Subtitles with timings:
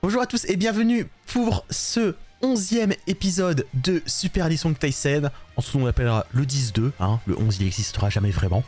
[0.00, 5.28] Bonjour à tous et bienvenue pour ce onzième épisode de Super Edition Tyson.
[5.56, 8.62] En ce on appellera le 10-2, hein, le 11 il n'existera jamais vraiment.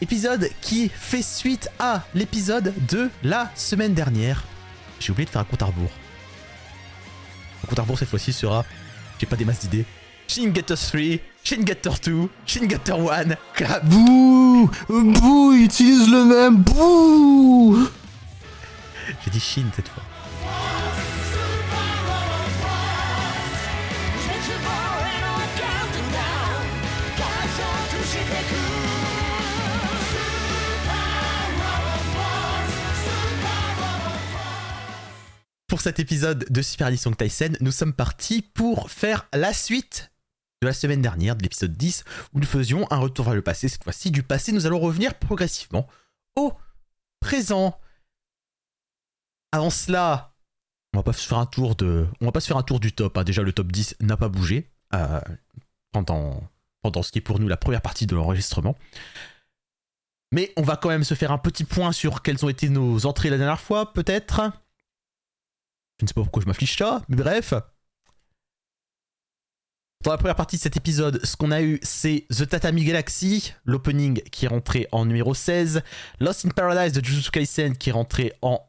[0.00, 4.44] Épisode qui fait suite à l'épisode de la semaine dernière.
[5.00, 5.90] J'ai oublié de faire un compte à rebours.
[7.62, 8.64] Le compte à rebours cette fois-ci sera,
[9.18, 9.86] j'ai pas des masses d'idées,
[10.28, 11.00] Shin Getter 3,
[11.42, 13.84] Shin Getter 2, Shin Getter 1, clap.
[13.86, 17.88] Bouh Bouh Il utilise le même Bouh
[19.24, 20.04] J'ai dit Shin cette fois.
[35.72, 40.12] Pour cet épisode de Super Edition Tyson, nous sommes partis pour faire la suite
[40.60, 42.04] de la semaine dernière, de l'épisode 10,
[42.34, 43.70] où nous faisions un retour vers le passé.
[43.70, 45.88] Cette fois-ci, du passé, nous allons revenir progressivement
[46.36, 46.52] au
[47.20, 47.80] présent.
[49.50, 50.34] Avant cela,
[50.92, 52.78] on va pas se faire un tour de, on va pas se faire un tour
[52.78, 53.16] du top.
[53.16, 53.24] hein.
[53.24, 55.22] Déjà, le top 10 n'a pas bougé euh,
[55.90, 56.50] pendant
[56.82, 58.76] pendant ce qui est pour nous la première partie de l'enregistrement.
[60.32, 63.06] Mais on va quand même se faire un petit point sur quelles ont été nos
[63.06, 64.52] entrées la dernière fois, peut-être.
[66.02, 67.54] Je ne sais pas pourquoi je m'affiche ça, mais bref.
[70.02, 73.54] Dans la première partie de cet épisode, ce qu'on a eu, c'est The Tatami Galaxy,
[73.64, 75.84] l'opening qui est rentré en numéro 16,
[76.18, 78.60] Lost in Paradise de Jujutsu Kaisen qui est rentré en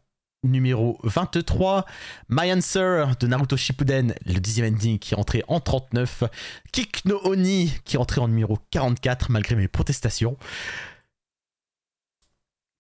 [0.44, 1.88] numéro 23,
[2.30, 6.26] My Answer de Naruto Shippuden, le dixième ending qui est rentré en 39,
[6.72, 10.38] Kick no Oni qui est rentré en numéro 44 malgré mes protestations,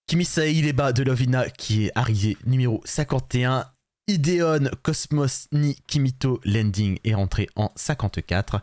[0.05, 3.72] Kimisai Ileba de Lovina qui est arrivé numéro 51,
[4.07, 8.61] Ideon Cosmos ni Kimito Landing est rentré en 54.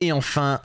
[0.00, 0.62] Et enfin,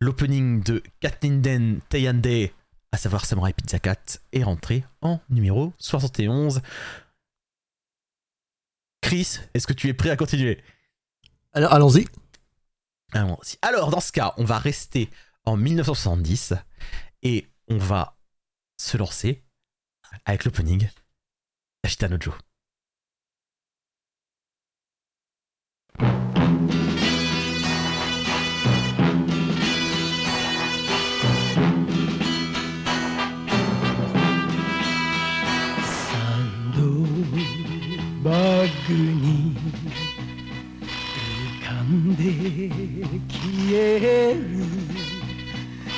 [0.00, 2.50] l'opening de Katninden Teyande,
[2.92, 6.62] à savoir Samurai Pizza Cat, est rentré en numéro 71.
[9.00, 10.62] Chris, est-ce que tu es prêt à continuer?
[11.52, 12.06] Alors, allons-y.
[13.12, 13.56] Allons-y.
[13.62, 15.10] Alors, dans ce cas, on va rester
[15.44, 16.54] en 1970
[17.22, 18.16] et on va
[18.76, 19.42] se lancer
[20.24, 20.88] avec l'opening
[21.82, 22.32] d'Ashitanojo.
[22.32, 22.55] サ
[38.86, 39.56] バッグに
[41.12, 42.22] 浮かんで
[43.28, 44.64] 消える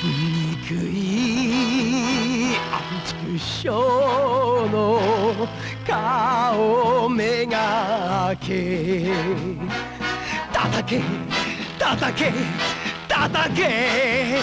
[0.01, 5.47] 憎いアンチクショーの
[5.85, 9.13] 顔めがけ
[10.51, 11.03] 叩け
[11.77, 12.33] 叩け
[13.07, 14.39] 叩け。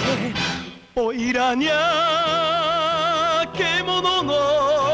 [0.94, 4.85] おいらにゃ獣の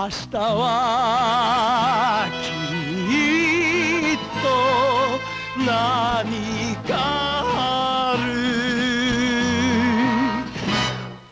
[0.00, 2.48] 明日はき
[4.14, 4.46] っと
[5.64, 8.22] 何かある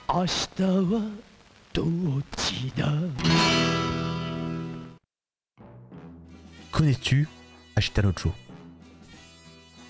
[0.09, 1.01] 明日は
[1.73, 1.87] どっ
[2.37, 2.85] ちだ
[6.71, 7.29] Connais-tu
[7.77, 8.33] Ashitanojo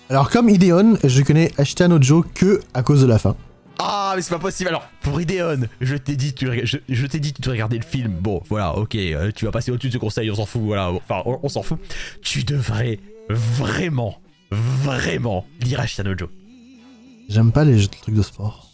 [0.07, 3.35] Alors, comme Ideon, je connais Ashitano Joe que à cause de la fin.
[3.82, 4.68] Ah, mais c'est pas possible.
[4.68, 7.84] Alors, pour Ideon, je t'ai dit, tu, je, je t'ai dit, tu dois regarder le
[7.84, 8.12] film.
[8.12, 10.90] Bon, voilà, ok, euh, tu vas passer au-dessus de ce conseil, on s'en fout, voilà,
[10.90, 11.78] enfin, on, on s'en fout.
[12.22, 12.98] Tu devrais
[13.30, 14.18] vraiment,
[14.50, 16.28] vraiment lire Ashitanojo.
[17.28, 18.66] J'aime pas les jeux- trucs de sport.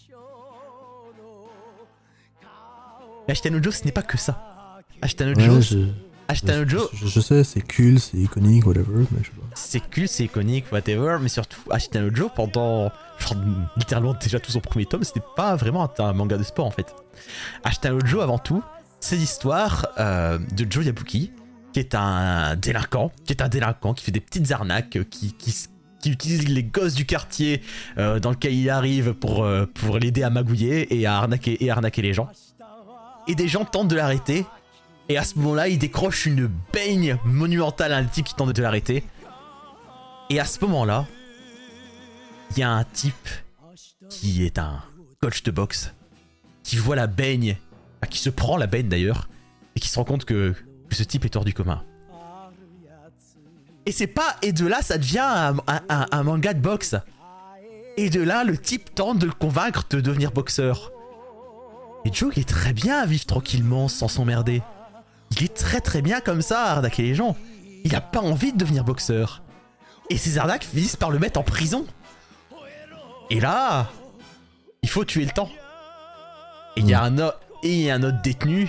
[3.28, 4.80] Mais Ashitanojo, ce n'est pas que ça.
[5.02, 5.78] Ashitanojo, Ouais, je,
[6.28, 9.45] Ashitanojo, je, je sais, c'est cool, c'est iconique, whatever, mais je sais pas.
[9.56, 13.34] C'est cool, c'est iconique, whatever, mais surtout, Ashitanojo, pendant genre,
[13.76, 16.94] littéralement déjà tout son premier tome, c'était pas vraiment un, manga de sport en fait.
[17.64, 18.62] Ashitanojo, avant tout,
[19.00, 21.32] c'est l'histoire euh, de Joe Yabuki,
[21.72, 25.32] qui est un délinquant, qui est un délinquant, qui fait des petites arnaques, euh, qui,
[25.32, 25.54] qui,
[26.08, 27.62] utilise les gosses du quartier
[27.98, 29.44] euh, dans lequel il arrive pour,
[29.74, 32.28] pour l'aider à magouiller et à arnaquer, et arnaquer les gens.
[33.26, 34.46] Et des gens tentent de l'arrêter,
[35.08, 38.62] et à ce moment-là, il décroche une baigne monumentale à un type qui tente de
[38.62, 39.04] l'arrêter.
[40.28, 41.06] Et à ce moment-là,
[42.50, 43.28] il y a un type
[44.08, 44.82] qui est un
[45.20, 45.92] coach de boxe
[46.62, 47.56] qui voit la baigne,
[48.10, 49.28] qui se prend la baigne d'ailleurs,
[49.76, 50.54] et qui se rend compte que,
[50.90, 51.84] ce type est hors du commun.
[53.84, 54.36] Et c'est pas.
[54.42, 55.54] Et de là, ça devient
[55.88, 56.96] un, manga de boxe.
[57.96, 60.90] Et de là, le type tente de le convaincre de devenir boxeur.
[62.04, 64.62] Et Joe est très bien à vivre tranquillement sans s'emmerder.
[65.32, 67.36] il est très très bien comme ça à arnaquer les gens.
[67.84, 69.42] Il a pas envie de devenir boxeur.
[70.10, 71.86] Et ces arnaques finissent par le mettre en prison.
[73.30, 73.90] Et là,
[74.82, 75.50] il faut tuer le temps.
[76.76, 78.68] Et il y a un, autre détenu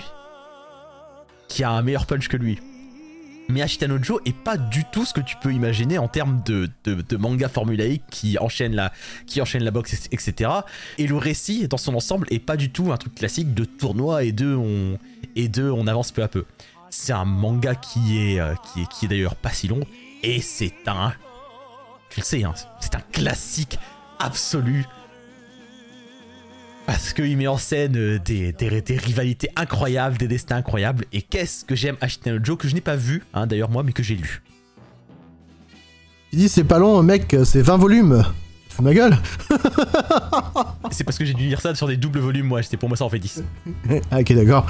[1.46, 2.58] qui a un meilleur punch que lui.
[3.50, 6.68] Mais Ashitano Joe est pas du tout ce que tu peux imaginer en termes de,
[7.16, 8.90] manga formulaïque qui enchaîne, la,
[9.70, 10.50] boxe, etc.
[10.98, 14.24] Et le récit, dans son ensemble, est pas du tout un truc classique de tournoi
[14.24, 14.98] et de on,
[15.36, 16.44] et on avance peu à peu.
[16.90, 19.80] C'est un manga qui est, euh, qui est, qui est d'ailleurs pas si long.
[20.22, 21.12] Et c'est un.
[22.10, 23.78] Tu le sais, hein, c'est un classique
[24.18, 24.84] absolu.
[26.86, 31.04] Parce qu'il met en scène euh, des, des- des rivalités incroyables, des destins incroyables.
[31.12, 33.92] Et qu'est-ce que j'aime Ashitano Joe, que je n'ai pas vu, hein, d'ailleurs moi, mais
[33.92, 34.42] que j'ai lu.
[36.30, 38.24] Tu dis c'est pas long, mec, c'est 20 volumes.
[38.70, 39.16] Tu fous ma gueule
[40.90, 42.62] C'est parce que j'ai dû lire ça sur des doubles volumes, moi.
[42.62, 43.42] C'était pour moi ça en fait 10.
[44.10, 44.66] Ah, ok, d'accord.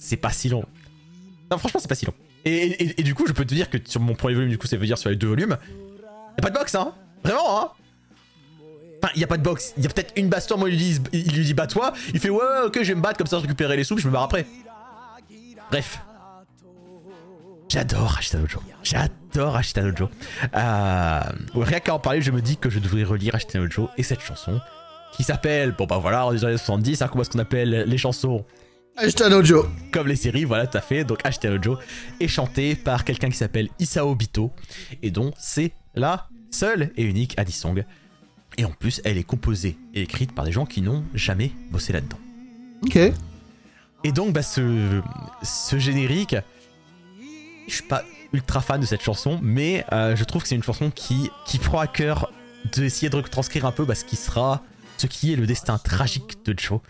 [0.00, 0.64] C'est pas si long.
[1.50, 2.14] Non, franchement, c'est pas si long.
[2.44, 4.76] Et, du coup, je peux te dire que sur mon premier volume, du coup, ça
[4.76, 5.56] veut dire sur les deux volumes,
[6.36, 6.92] y a pas de boxe, hein
[7.24, 7.70] Vraiment, hein
[9.02, 9.74] Enfin, y a pas de boxe.
[9.78, 11.92] Y a peut-être une baston, moi, il lui dit, il lui dit bats-toi.
[12.14, 14.06] Il fait ouais, ok, je vais me battre, comme ça, je récupérerai les sous, je
[14.06, 14.46] me barre après.
[15.70, 16.00] Bref.
[17.68, 18.62] J'adore Ashitano Joe.
[18.82, 20.08] J'adore Ashitano Joe.
[20.54, 21.20] Euh,
[21.54, 24.20] rien qu'à en parler, je me dis que je devrais relire Ashitano Joe et cette
[24.20, 24.60] chanson
[25.16, 27.84] qui s'appelle, bon bah voilà, on est dans les années 70, hein, est-ce qu'on appelle
[27.86, 28.44] les chansons?
[28.96, 29.66] Ashtano Joe.
[29.90, 31.04] comme les séries, voilà, tout à fait.
[31.04, 31.78] Donc, Ashitano Joe
[32.20, 34.52] est chanté par quelqu'un qui s'appelle Isao Bito,
[35.02, 37.84] et dont c'est la seule et unique Adi Song.
[38.58, 41.92] Et en plus, elle est composée et écrite par des gens qui n'ont jamais bossé
[41.92, 42.18] là-dedans.
[42.84, 42.98] Ok.
[44.04, 45.00] Et donc, bah, ce,
[45.42, 46.36] ce générique,
[47.68, 50.62] je suis pas ultra fan de cette chanson, mais euh, je trouve que c'est une
[50.62, 52.30] chanson qui, qui prend à cœur
[52.74, 54.62] d'essayer de retranscrire un peu bah, ce qui sera,
[54.98, 56.80] ce qui est le destin tragique de Joe,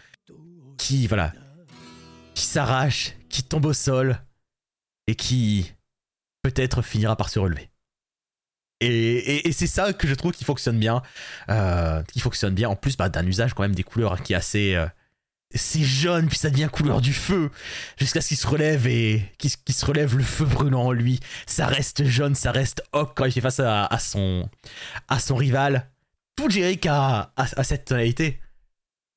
[0.78, 1.32] qui, voilà,
[2.34, 4.20] qui s'arrache, qui tombe au sol,
[5.06, 5.72] et qui
[6.42, 7.70] peut-être finira par se relever.
[8.80, 11.02] Et, c'est ça que je trouve qui fonctionne bien,
[11.48, 14.32] euh, qui fonctionne bien en plus bah, d'un usage quand même des couleurs hein, qui
[14.32, 14.86] est assez, euh,
[15.54, 17.50] c'est jaune, puis ça devient couleur du feu,
[17.96, 21.20] jusqu'à ce qu'il se relève et qu'il se- relève le feu brûlant en lui.
[21.46, 24.48] Ça reste jaune, ça reste oc quand il fait face à, son,
[25.08, 25.88] à son rival.
[26.34, 28.40] Tout générique a, a, cette tonalité.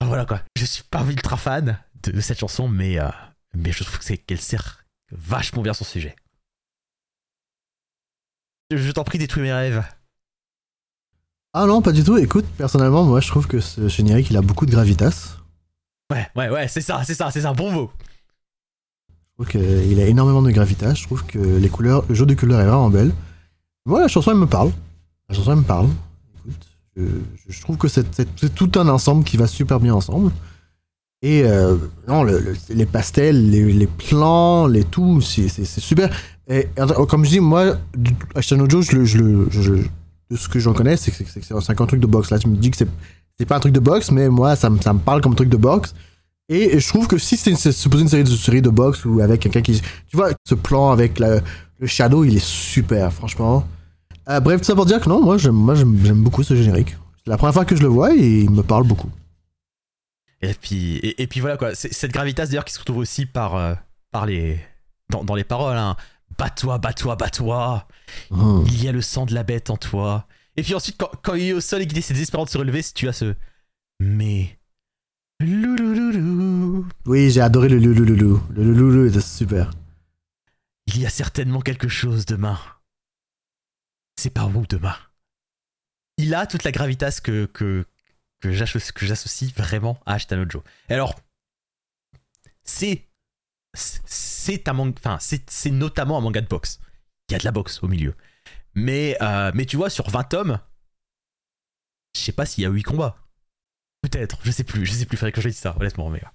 [0.04, 0.44] Voilà quoi.
[0.58, 1.80] Je suis pas ultra fan
[2.10, 3.10] de, cette chanson, mais, euh,
[3.54, 6.16] mais je trouve qu'elle sert vachement bien son sujet.
[8.72, 9.84] Je, t'en prie, détruis mes rêves.
[11.54, 12.18] Ah non, pas du tout.
[12.18, 15.38] Écoute, personnellement, moi, je trouve que ce générique, il a beaucoup de gravitas.
[16.12, 17.92] Ouais, ouais, ouais, c'est ça, c'est ça, c'est un bon mot.
[19.10, 20.96] Je trouve qu'il a énormément de gravitas.
[20.96, 23.13] Je trouve que les couleurs, le jeu de couleurs est vraiment belle.
[23.86, 24.72] Moi, la chanson, elle me parle.
[25.30, 25.90] La chanson, elle me parle.
[26.40, 27.04] Écoute, je,
[27.50, 30.31] je trouve que c'est tout un ensemble qui va super bien ensemble.
[31.25, 31.75] Et euh,
[32.07, 36.10] non, le- le- les pastels, les, plans, les tout, c'est super.
[36.48, 36.68] Et
[37.10, 37.77] comme je dis, moi,
[38.36, 39.19] Ashitano Joe, je, je,
[39.50, 39.74] je-
[40.30, 41.51] de ce que j'en connais, c'est que c'est-
[41.81, 42.30] un truc de boxe.
[42.30, 44.94] Là, tu me dis que c'est pas un truc de boxe, mais moi, ça, ça
[44.94, 45.95] me parle comme truc de boxe.
[46.48, 49.42] Et je trouve que si c'est supposé une série de, série de boxe ou avec
[49.42, 49.81] quelqu'un qui.
[49.81, 51.42] Tu vois, ce plan avec le
[51.88, 53.66] shadow, il est super, franchement.
[54.30, 56.95] Euh, bref, tout ça pour dire que non, moi, j'aime beaucoup ce générique.
[57.24, 59.10] C'est la première fois que je le vois et il me parle beaucoup.
[60.42, 63.26] Et puis, et, et puis voilà quoi, c'est- cette gravitas d'ailleurs qui se retrouve aussi
[63.26, 63.74] par, euh,
[64.12, 64.60] par les,
[65.10, 65.78] dans, dans les paroles.
[65.78, 65.96] Hein.
[66.38, 67.88] Bats-toi, bats-toi, bats-toi.
[68.31, 68.64] Hum.
[68.68, 70.28] Il y a le sang de la bête en toi.
[70.57, 72.57] Et puis ensuite, quand, quand il est au sol et qu'il essaie désespérément de se
[72.57, 73.36] relever, si tu as ce.
[74.00, 74.57] Mais.
[75.42, 76.88] Loulouloulou.
[77.06, 78.42] Oui, j'ai adoré le louloulou.
[78.54, 79.71] Le louloulou était super.
[80.88, 82.59] Il y a certainement quelque chose demain.
[84.18, 84.95] C'est pas où demain.
[86.18, 87.86] Il a toute la gravitas que, que,
[88.42, 90.63] que j'associe vraiment à Ashitano Joe.
[90.89, 91.15] Et alors,
[92.63, 93.07] c'est.
[93.77, 94.94] C'est un manga.
[94.97, 96.80] Enfin, c'est notamment un manga de boxe.
[97.30, 98.15] Il y a de la boxe au milieu.
[98.73, 100.59] Mais, euh, mais tu vois, sur 20 tomes,
[102.15, 103.18] je sais pas s'il y a 8 combats.
[104.01, 106.23] Peut-être, je sais plus, je sais plus, faudrait que je dise ça, honnêtement, mais.
[106.23, 106.27] euh,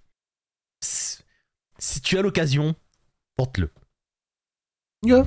[1.78, 2.74] Si tu as l'occasion,
[3.36, 3.70] tente-le.
[5.04, 5.24] Yeah.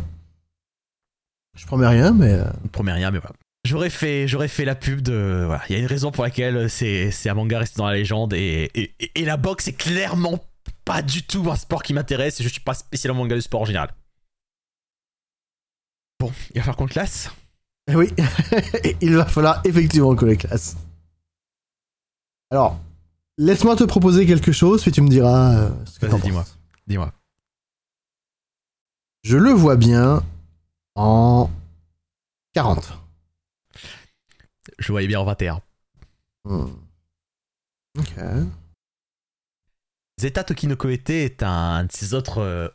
[1.56, 2.34] Je promets rien, mais.
[2.34, 3.36] euh, Je promets rien, mais voilà.
[3.66, 5.44] J'aurais fait, j'aurais fait la pub de.
[5.46, 7.94] Voilà, il y a une raison pour laquelle c'est, c'est un manga resté dans la
[7.94, 8.70] légende et,
[9.16, 10.40] et, la boxe est clairement
[10.84, 13.62] pas du tout un sport qui m'intéresse et je suis pas spécialement manga de sport
[13.62, 13.94] en général.
[16.20, 17.32] Bon, il va falloir qu'on classe.
[17.90, 18.10] Eh Oui,
[19.02, 20.76] il va falloir effectivement que les classes.
[22.52, 22.80] Alors,
[23.38, 26.42] laisse-moi te proposer quelque chose, puis tu me diras euh, ce que Vas-y, t'en dis-moi.
[26.44, 26.58] penses.
[26.88, 27.14] Dis-moi.
[29.24, 30.22] Je le vois bien
[30.96, 31.50] en
[32.54, 33.00] 40.
[34.80, 35.62] Je voyais bien en 21.
[36.46, 36.66] Hmm.
[37.98, 38.14] Ok.
[40.20, 42.68] Zeta Tokinoko Ete est un de ces autres euh,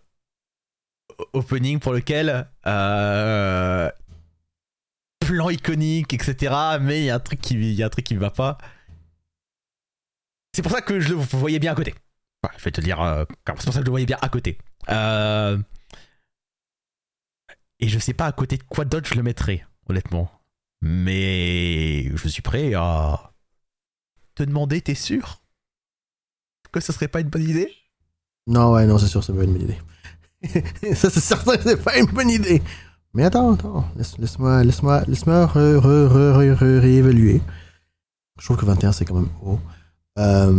[1.32, 3.90] openings pour lequel euh,
[5.20, 6.78] plan iconique, etc.
[6.80, 8.58] Mais il y a un truc qui, y a un truc qui me va pas.
[10.54, 11.94] C'est pour ça que je le voyais bien à côté.
[12.56, 14.58] Je vais te dire, euh, c'est pour ça que je le voyais bien à côté.
[17.80, 20.37] Et je sais pas à côté de quoi d'autre je le mettrais, honnêtement.
[20.80, 23.32] Mais je suis prêt à
[24.34, 25.42] te demander, t'es sûr
[26.70, 27.72] que ce serait pas une bonne idée?
[28.46, 29.78] Non, ouais, non, c'est sûr, c'est pas une bonne idée.
[30.94, 32.62] ça, c'est certain que c'est pas une bonne idée.
[33.14, 37.40] Mais attends, attends, laisse- laisse-moi re- re- re- réévaluer.
[38.38, 39.58] Je trouve que 21, c'est quand même haut.
[40.18, 40.52] Euh,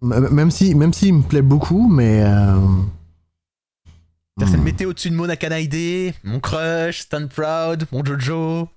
[0.00, 2.22] même si, même s'il me plaît beaucoup, mais.
[2.22, 2.56] Euh,
[4.40, 4.62] Ça le hmm.
[4.62, 8.68] mettait au-dessus de Mona Kanaide, mon crush, Stan Proud, mon Jojo.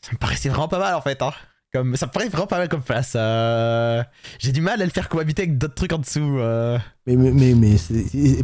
[0.00, 1.20] Ça me paraissait vraiment pas mal en fait.
[1.22, 1.32] Hein.
[1.72, 3.12] Comme, ça me paraît vraiment pas mal comme place.
[3.14, 4.02] euh.
[4.40, 6.38] J'ai du mal à le faire cohabiter avec d'autres trucs en dessous.
[6.40, 6.76] euh.
[7.06, 7.76] Mais, mais, mais, mais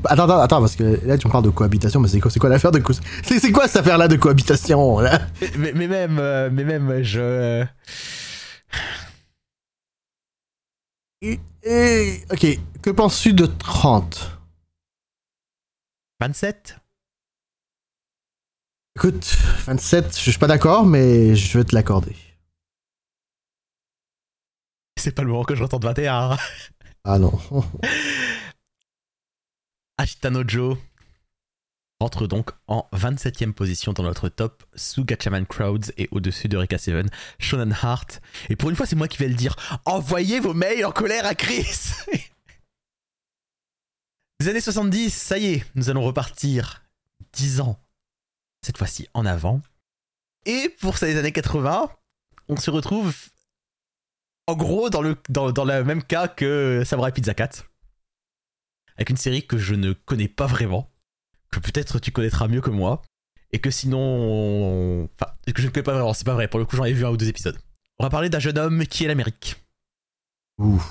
[0.05, 2.39] attends, attends, attends, parce que là, tu me parles de cohabitation, mais c'est quoi, c'est
[2.39, 2.93] quoi l'affaire de co-
[3.25, 5.21] c'est, quoi cette affaire-là de cohabitation, là?
[5.59, 7.65] Mais, mais même, euh, mais même, je.
[11.23, 12.47] Et- et- Ok,
[12.83, 14.39] que penses-tu de 30
[16.21, 16.77] 27
[18.97, 19.37] Écoute,
[19.67, 22.17] 27, je suis pas d'accord, mais je vais te l'accorder.
[24.99, 26.39] C'est pas le moment que je retente 21.
[27.05, 27.39] Ah non.
[29.99, 30.79] Ashitano Joe
[32.01, 36.79] rentre donc en 27ème position dans notre top sous Gatchaman Crowds et au-dessus de Reka
[36.79, 38.23] Seven, Shonen Heart.
[38.49, 39.57] Et pour une fois, c'est moi qui vais le dire.
[39.85, 41.67] Envoyez vos mails en colère à Chris
[44.41, 46.83] Des années 70, ça y est, nous allons repartir
[47.35, 47.79] 10 ans,
[48.63, 49.61] cette fois-ci en avant.
[50.45, 51.91] Et pour ces années 80,
[52.49, 53.15] on se retrouve
[54.47, 57.65] en gros dans le, dans, dans le même cas que Samurai Pizza 4
[58.97, 60.91] avec une série que je ne connais pas vraiment,
[61.51, 63.03] que peut-être tu connaîtras mieux que moi,
[63.53, 65.05] et que sinon...
[65.05, 66.93] Enfin, que je ne connais pas vraiment, c'est pas vrai, pour le coup j'en ai
[66.93, 67.59] vu un ou deux épisodes.
[67.99, 69.57] On va parler d'un jeune homme qui est l'Amérique.
[70.59, 70.83] Ouh.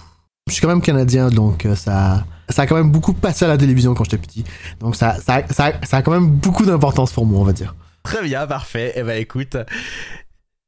[0.48, 3.48] Je suis quand même canadien, donc euh, ça, ça a quand même beaucoup passé à
[3.48, 4.44] la télévision quand j'étais petit.
[4.80, 7.76] Donc ça, a quand même beaucoup d'importance pour moi, on va dire.
[8.04, 8.94] Très bien, parfait.
[8.96, 9.58] Eh ben écoute,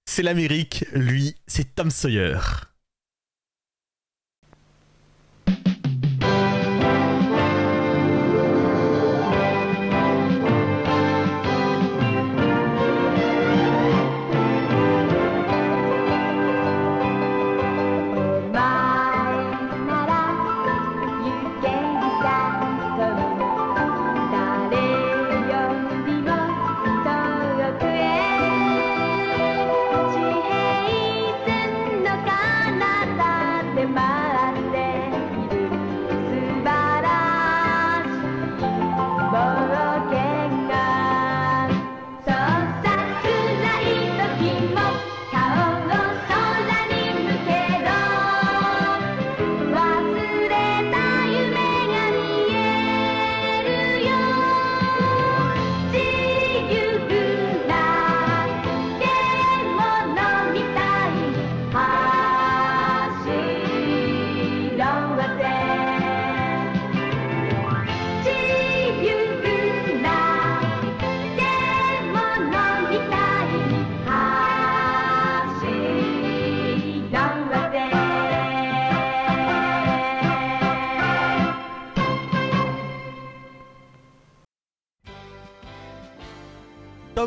[0.06, 2.77] c'est l'Amérique, lui, c'est Tom Sawyer.「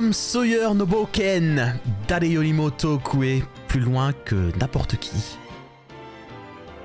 [0.00, 1.74] Tom Sawyer no Boken,
[2.08, 5.36] Dare Yorimoto Kue, plus loin que n'importe qui.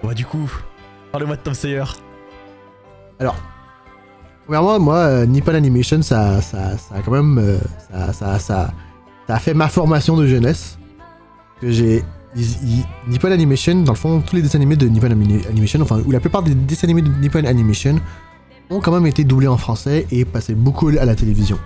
[0.03, 0.51] Ouais, du coup,
[1.13, 1.85] parlez-moi de Tom Sawyer.
[3.17, 3.37] Alors,
[4.43, 7.37] premièrement, moi, euh, Nippon Animation, ça, ça, ça a quand même.
[7.37, 7.57] euh,
[7.89, 8.73] ça, ça, ça,
[9.29, 10.77] a fait ma formation de jeunesse.
[11.61, 12.03] Que j'ai.
[13.07, 16.11] Nippon Animation, dans le fond, tous les dessins animés de Nippon Ani- Animation, enfin, ou
[16.11, 17.95] la plupart des dessins animés de Nippon Animation,
[18.69, 21.57] ont quand même été doublés en français et passés beaucoup à la télévision.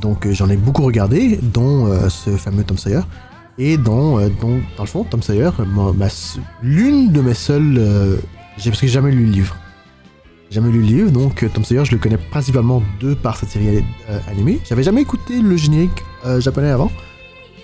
[0.00, 3.00] Donc, euh, j'en ai beaucoup regardé, dont euh, ce fameux Tom Sawyer.
[3.58, 5.50] Et dont, euh, dont, dans le fond, Tom Sawyer,
[6.62, 7.80] l'une de mes seules.
[8.56, 9.56] parce que j'ai jamais lu le livre.
[10.50, 13.84] Jamais lu le livre, donc Tom Sawyer, je le connais principalement de par cette série
[14.30, 14.60] animée.
[14.66, 16.02] J'avais jamais écouté le générique
[16.38, 16.90] japonais avant.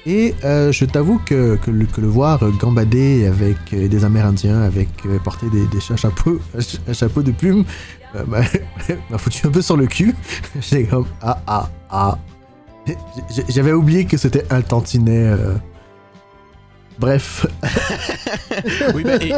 [0.04, 4.88] Et je t'avoue que, que, le, voir gambader avec des Amérindiens, avec
[5.22, 6.38] porter des, des chapeaux,
[6.88, 7.64] un chapeau de plumes,
[8.28, 10.14] m'a foutu un peu sur le cul.
[10.60, 12.18] J'ai comme ah ah ah.
[13.48, 15.26] J'avais oublié que c'était un tantinet.
[15.28, 15.54] euh.
[16.98, 17.46] Bref,
[18.94, 19.32] Oui, bah, et,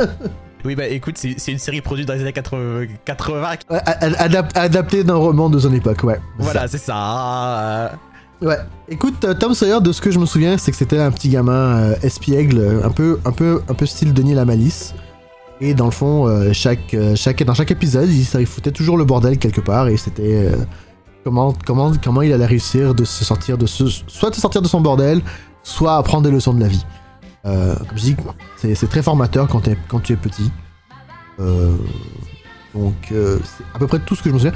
[0.65, 2.87] Oui, bah écoute, c'est une série produite dans les années 80.
[3.05, 6.19] 80 Ouais, a- a- adap- adapté d'un roman de son époque, ouais.
[6.39, 7.93] voilà, c'est ça.
[8.43, 8.59] Ouais.
[8.89, 11.31] Écoute, euh, Tom Sawyer, de ce que je me souviens, c'est que c'était un petit
[11.31, 14.95] gamin euh, espiègle, un peu, un peu, un peu style Denis la Malice.
[15.63, 19.05] Et dans le fond, euh, chaque, chaque, dans chaque épisode, il, il foutait toujours le
[19.07, 20.51] bordel quelque part, et c'était
[21.26, 24.62] comment, comment, comment il allait réussir de se sortir de ce, soit de se sortir
[24.62, 25.21] de son bordel,
[25.64, 26.87] soit apprendre des leçons de la vie.
[27.45, 28.16] Euh, comme je dis,
[28.56, 29.61] c'est très formateur quand,
[30.02, 30.52] tu es petit.
[31.40, 31.75] Euh,
[32.76, 34.52] donc, euh, c'est à peu près tout ce que je me souviens.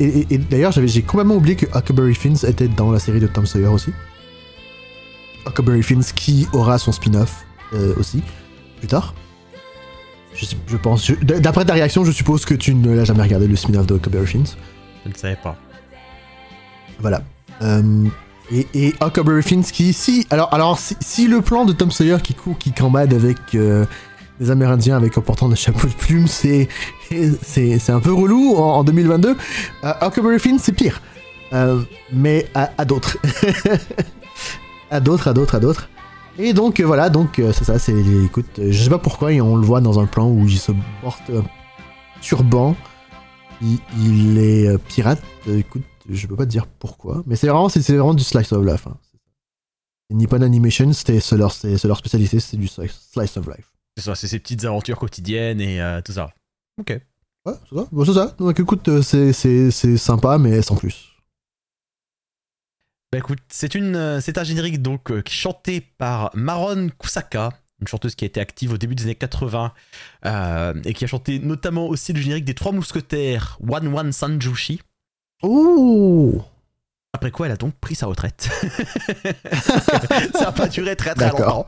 [0.00, 3.44] Et, et- d'ailleurs, j'ai complètement oublié que Huckleberry Finns était dans la série de Tom
[3.44, 3.92] Sawyer aussi.
[5.46, 7.44] Huckleberry Finns qui aura son spin-off
[7.98, 8.22] aussi,
[8.78, 9.12] plus tard.
[10.34, 11.10] Je, pense.
[11.20, 14.26] D'après ta réaction, je suppose que tu ne l'as jamais regardé le spin-off de Huckleberry
[14.26, 14.56] Finns.
[15.04, 15.54] Je ne savais pas.
[17.00, 17.22] Voilà.
[17.62, 18.06] Euh,
[18.52, 22.34] et, et Huckleberry Finns qui, si, alors, alors si, le plan de Tom Sawyer qui
[22.34, 23.86] court, qui cambade avec euh,
[24.40, 26.68] des Amérindiens avec en portant des chapeaux de plumes, c'est
[27.42, 29.36] c'est un peu relou en, en 2022.
[29.84, 31.00] Euh, Huckleberry Finns, c'est pire.
[31.52, 31.82] Euh,
[32.12, 33.16] mais à, d'autres.
[34.90, 35.88] à d'autres, à d'autres, à d'autres.
[36.38, 39.54] Et donc euh, voilà, donc c'est ça, c'est écoute, je sais pas pourquoi et on
[39.54, 41.30] le voit dans un plan où il se porte
[42.20, 42.74] turban,
[43.62, 45.22] il, il est pirate.
[45.48, 48.64] Écoute, je peux pas te dire pourquoi, mais c'est vraiment c'est vraiment du slice of
[48.64, 48.86] life.
[48.86, 48.98] Hein.
[50.10, 53.72] Nippon Animation, c'était c'est leur leur spécialité, c'est du slice of life.
[53.96, 56.32] C'est ça, c'est ces petites aventures quotidiennes et euh, tout ça.
[56.80, 56.90] Ok.
[57.46, 57.88] Ouais, c'est ça.
[57.92, 58.34] Bon, c'est ça.
[58.38, 61.14] Donc écoute, euh, c'est c'est c'est sympa, mais sans plus.
[63.14, 68.16] Bah écoute, c'est une, euh, c'est un générique donc chanté par Maron Kusaka, une chanteuse
[68.16, 69.72] qui a été active au début des années 80
[70.26, 74.80] euh, et qui a chanté notamment aussi le générique des Trois Mousquetaires One One Sanjushi.
[75.42, 76.40] Oh.
[77.12, 78.48] Après quoi, elle a donc pris sa retraite.
[80.34, 81.66] ça a pas duré très très longtemps.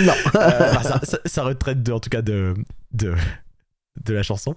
[0.00, 0.12] Non.
[0.34, 2.54] Euh, enfin, sa, sa- sa retraite de, en tout cas de,
[2.92, 3.14] de,
[4.04, 4.56] de la chanson.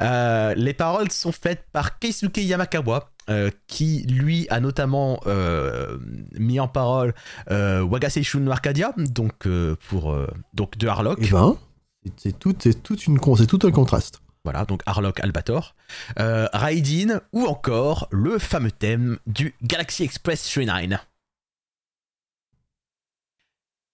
[0.00, 5.98] Euh, les paroles sont faites par Keisuke Yamakawa, euh, qui lui a notamment euh,
[6.38, 7.12] mis en parole
[7.50, 9.48] Wagaseishun no Arcadia, donc
[9.88, 10.16] pour
[10.54, 11.18] donc de Harlock.
[11.22, 11.56] Eh ben,
[12.16, 14.20] c'est- tout, c'est toute une tout un contraste.
[14.44, 15.74] Voilà, donc Harlock Albator,
[16.18, 20.98] euh, Raidin ou encore le fameux thème du Galaxy Express 39.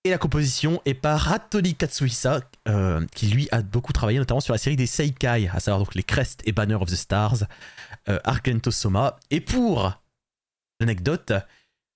[0.05, 4.55] Et la composition est par Hattori Katsuhisa, euh, qui lui a beaucoup travaillé notamment sur
[4.55, 7.45] la série des Seikai, à savoir donc les Crest et Banner of the Stars,
[8.09, 8.19] euh,
[8.71, 9.19] Soma.
[9.31, 10.01] Et pour
[10.81, 11.33] l'anecdote,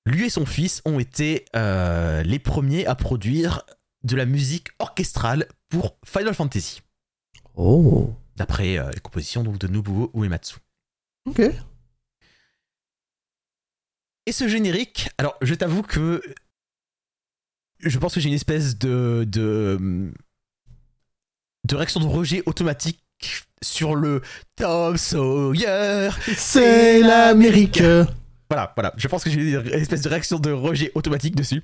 [0.04, 3.62] lui et son fils ont été euh, les premiers à produire
[4.02, 6.82] de la musique orchestrale pour Final Fantasy
[7.54, 8.14] Oh.
[8.36, 10.56] D'après euh, les compositions donc, de Nobuo Uematsu.
[11.26, 11.42] Ok.
[14.26, 16.22] Et ce générique, alors je t'avoue que
[17.80, 20.12] je pense que j'ai une espèce de, de
[21.68, 23.02] de réaction de rejet automatique
[23.62, 24.22] sur le
[24.56, 26.10] Tom Sawyer.
[26.36, 27.82] C'est l'Amérique.
[28.50, 28.92] Voilà, voilà.
[28.96, 31.62] Je pense que j'ai une espèce de réaction de rejet automatique dessus.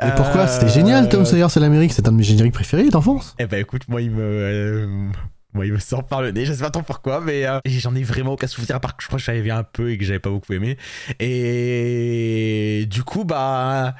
[0.00, 0.42] Mais pourquoi?
[0.42, 3.34] Euh, C'était génial, Tom Sawyer, c'est l'Amérique, c'est un de mes génériques préférés d'enfance.
[3.38, 5.10] Eh ben écoute, moi il me, euh,
[5.52, 6.44] moi il me sort par le nez.
[6.46, 8.76] Je sais pas trop pourquoi, mais euh, j'en ai vraiment aucun souvenir.
[8.76, 10.52] À part que je crois que j'avais vu un peu et que j'avais pas beaucoup
[10.52, 10.76] aimé.
[11.18, 13.94] Et du coup, bah,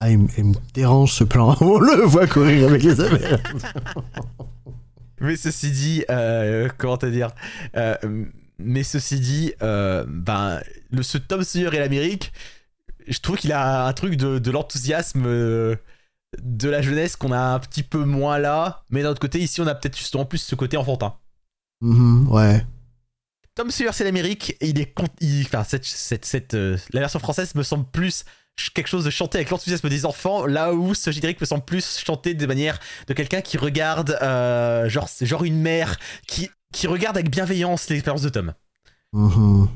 [0.00, 1.56] Ah, il, me- il me dérange ce plan.
[1.60, 3.38] On le voit courir avec les Amérindiens.
[5.20, 7.30] mais ceci dit, euh, comment te dire,
[7.76, 7.96] euh,
[8.58, 10.60] mais ceci dit, euh, ben,
[10.92, 12.32] le ce Tom Sawyer et l'Amérique,
[13.08, 15.24] je trouve qu'il a un truc de, de l'enthousiasme.
[16.42, 19.60] De la jeunesse qu'on a un petit peu moins là, mais d'un autre côté, ici
[19.60, 21.14] on a peut-être justement plus ce côté enfantin.
[21.80, 22.66] Mhm, ouais.
[23.54, 27.18] Tom Sawyer c'est l'Amérique et il est il- enfin cette, cette, cette, euh, la version
[27.18, 28.24] française me semble plus
[28.74, 31.98] quelque chose de chanté avec l'enthousiasme des enfants là où ce générique me semble plus
[32.04, 37.16] chanté de manière de quelqu'un qui regarde euh, genre genre une mère qui qui regarde
[37.16, 38.54] avec bienveillance l'expérience de Tom.
[39.12, 39.68] Mhm.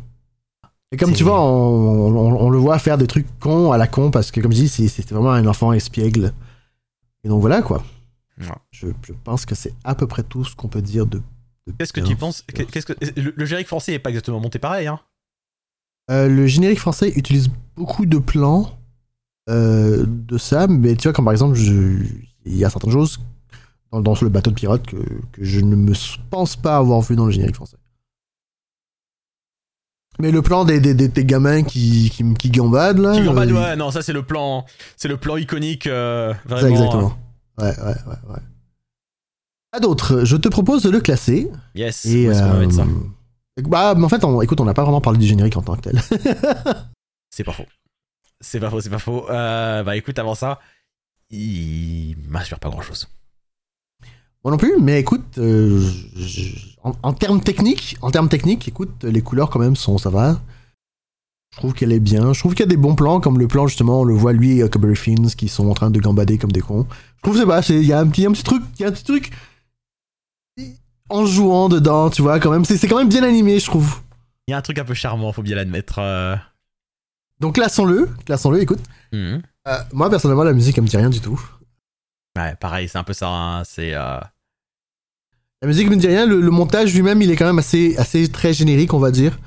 [0.93, 3.87] Et comme tu vois, on, on- on le voit faire des trucs cons à la
[3.87, 6.33] con parce que, comme je dis, c'est- c'était vraiment un enfant espiègle.
[7.25, 7.83] Et donc voilà quoi.
[8.39, 8.47] Ouais.
[8.71, 11.19] Je, je pense que c'est à peu près tout ce qu'on peut dire de.
[11.67, 12.67] de Qu'est-ce que tu penses sûr.
[12.71, 15.01] Qu'est-ce que le, le générique français est pas exactement monté pareil hein
[16.11, 18.77] Euh, le générique français utilise beaucoup de plans
[19.49, 23.21] euh, de ça, mais tu vois, comme par exemple, il y a certaines choses
[23.93, 24.97] dans, dans le bateau de pirate que,
[25.33, 25.93] que je ne me
[26.31, 27.77] pense pas avoir vu dans le générique français.
[30.19, 33.13] Mais le plan des, des, des, des gamins qui, qui, qui gambadent là.
[33.15, 34.65] Qui euh, ouais, non, ça c'est le plan,
[34.97, 37.17] c'est le plan iconique, euh, Ça, exactement.
[37.59, 38.41] Ouais, ouais, ouais, ouais.
[39.73, 41.51] À d'autres, je te propose de le classer.
[41.75, 42.05] Yes.
[42.05, 42.87] Et, qu'on va euh, mettre ça
[43.63, 45.77] bah, mais en fait, on, écoute, on n'a pas vraiment parlé du générique en tant
[45.77, 46.01] que tel.
[47.31, 47.67] C'est pas faux.
[48.41, 49.31] C'est pas faux, c'est pas faux.
[49.31, 50.59] Euh, bah écoute, avant ça,
[51.31, 53.09] il m'inspire pas grand chose.
[54.45, 55.81] Moi non plus, mais écoute, euh,
[56.17, 56.51] je-
[56.83, 60.41] en, en termes techniques, en termes techniques, écoute, les couleurs quand même sont, ça va.
[61.53, 62.33] Je trouve qu'elle est bien.
[62.33, 64.33] Je trouve qu'il y a des bons plans, comme le plan justement, on le voit
[64.33, 66.87] lui et Huckleberry Finns qui sont en train de gambader comme des cons.
[67.19, 68.89] Je trouve c'est pas, il y a un petit, un petit truc, il y a
[68.89, 69.31] un petit truc
[71.09, 72.65] en jouant dedans, tu vois, quand même.
[72.65, 74.01] C'est quand même bien animé, je trouve.
[74.49, 75.99] Il y a un truc un peu charmant, faut bien l'admettre.
[75.99, 76.35] euh.
[77.39, 78.81] Donc classons-le, classons-le, écoute.
[79.13, 79.43] Mhm.
[79.69, 81.41] Euh, moi personnellement, la musique, elle me dit rien du tout.
[82.37, 83.29] Ouais, pareil, c'est un peu ça.
[83.29, 83.93] hein, C'est.
[83.95, 84.19] euh,
[85.63, 88.29] La musique me dit rien, le, le montage lui-même, il est quand même assez, assez
[88.31, 89.39] très générique, on va dire.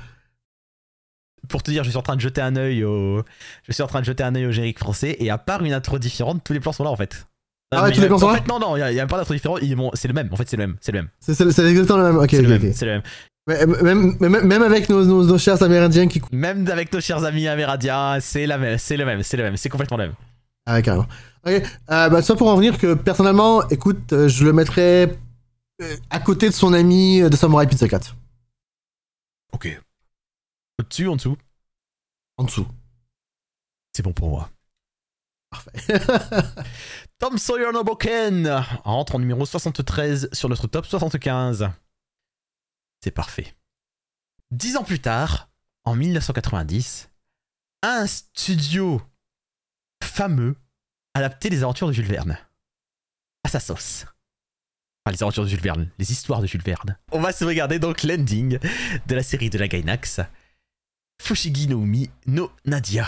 [1.48, 3.22] Pour te dire, je suis en train de jeter un œil au.
[3.68, 5.72] Je suis en train de jeter un œil au générique français et à part une
[5.72, 7.26] intro différente, tous les plans sont là en fait.
[7.72, 9.00] Ah ouais, mais tous les plans sont En là fait, non, non, il y y
[9.00, 9.58] a pas d'intro différent.
[9.58, 10.28] ils m'ont- C'est le même.
[10.32, 10.76] En fait, c'est le même.
[10.80, 11.08] C'est le même.
[11.20, 12.16] C'est exactement le même.
[12.16, 12.62] Ok, C'est le même.
[12.64, 12.70] ok.
[12.74, 13.02] C'est le même.
[13.48, 16.20] Même, même, même avec nos, nos, nos chers amérindiens qui.
[16.32, 18.78] Même avec nos chers amis amérindiens, c'est la même.
[18.78, 19.22] C'est le même.
[19.22, 19.56] C'est le même.
[19.56, 20.14] C'est complètement le même.
[20.68, 21.06] Ah, carrément.
[21.46, 25.14] Ok, euh, bah, ça pour en venir que personnellement, écoute, euh, je le mettrais euh,
[26.10, 28.16] à côté de son ami euh, de Samurai Pizza 4.
[29.52, 29.80] Ok.
[30.78, 31.36] Au-dessus, en dessous,
[32.36, 32.66] En dessous.
[33.94, 34.50] c'est bon pour moi.
[35.50, 35.72] Parfait.
[37.18, 38.46] Tom Sawyer no Boken
[38.84, 41.70] rentre en numéro 73 sur notre top 75.
[43.02, 43.54] C'est parfait.
[44.50, 45.48] Dix ans plus tard,
[45.84, 47.10] en 1990,
[47.82, 49.00] un studio
[50.02, 50.56] fameux
[51.14, 52.38] adapté les aventures de Jules Verne.
[53.44, 54.06] À sa sauce.
[55.06, 56.96] Enfin, les aventures de Jules Verne, les histoires de Jules Verne.
[57.12, 58.58] On va se regarder donc l'ending
[59.06, 60.20] de la série de la Gainax.
[61.22, 63.06] Fushigi no Umi no Nadia.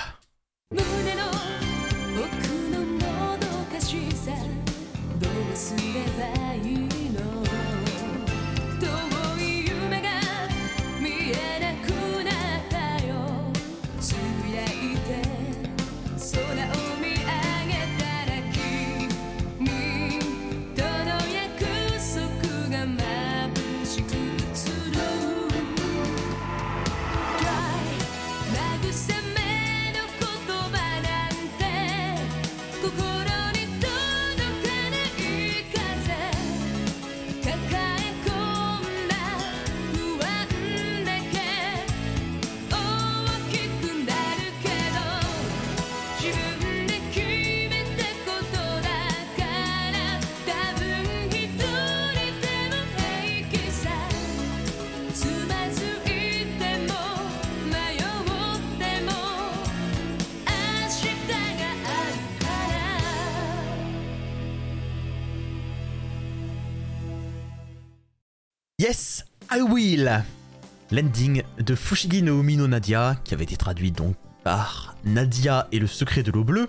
[70.99, 75.79] L'ending de Fushigi no Umi no Nadia, qui avait été traduit donc par Nadia et
[75.79, 76.69] le secret de l'eau bleue.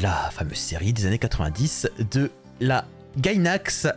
[0.00, 2.86] La fameuse série des années 90 de la
[3.18, 3.88] Gainax.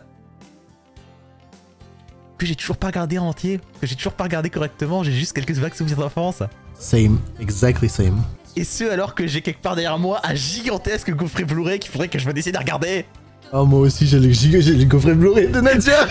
[2.36, 5.32] Que j'ai toujours pas regardé en entier, que j'ai toujours pas regardé correctement, j'ai juste
[5.32, 6.42] quelques vagues souvenirs d'enfance.
[6.78, 8.22] Same, exactly same.
[8.56, 12.08] Et ce alors que j'ai quelque part derrière moi un gigantesque gaufret Blu-ray qu'il faudrait
[12.08, 13.06] que je me décide à regarder.
[13.52, 16.06] Oh, moi aussi, j'ai le, j'ai le coffret Blu-ray de Nadia.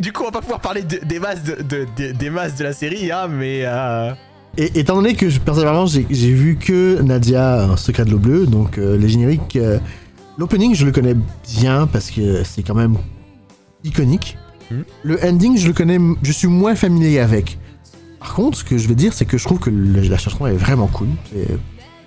[0.00, 2.54] Du coup, on va pas pouvoir parler de- des masses de, de- de- des masses
[2.56, 4.12] de la série, hein, mais euh,
[4.58, 8.18] Et étant donné que je, personnellement j'ai j'ai vu que Nadia un secret de l'eau
[8.18, 9.78] bleue, donc euh, les génériques, euh,
[10.38, 11.14] l'opening je le connais
[11.58, 12.96] bien parce que c'est quand même
[13.84, 14.36] iconique.
[14.70, 14.84] Mhm.
[15.02, 17.58] Le ending je le connais, je suis moins familier avec.
[18.18, 20.46] Par contre, ce que je veux dire, c'est que je trouve que le- la chanson
[20.46, 21.08] est vraiment cool.
[21.32, 21.48] C'est-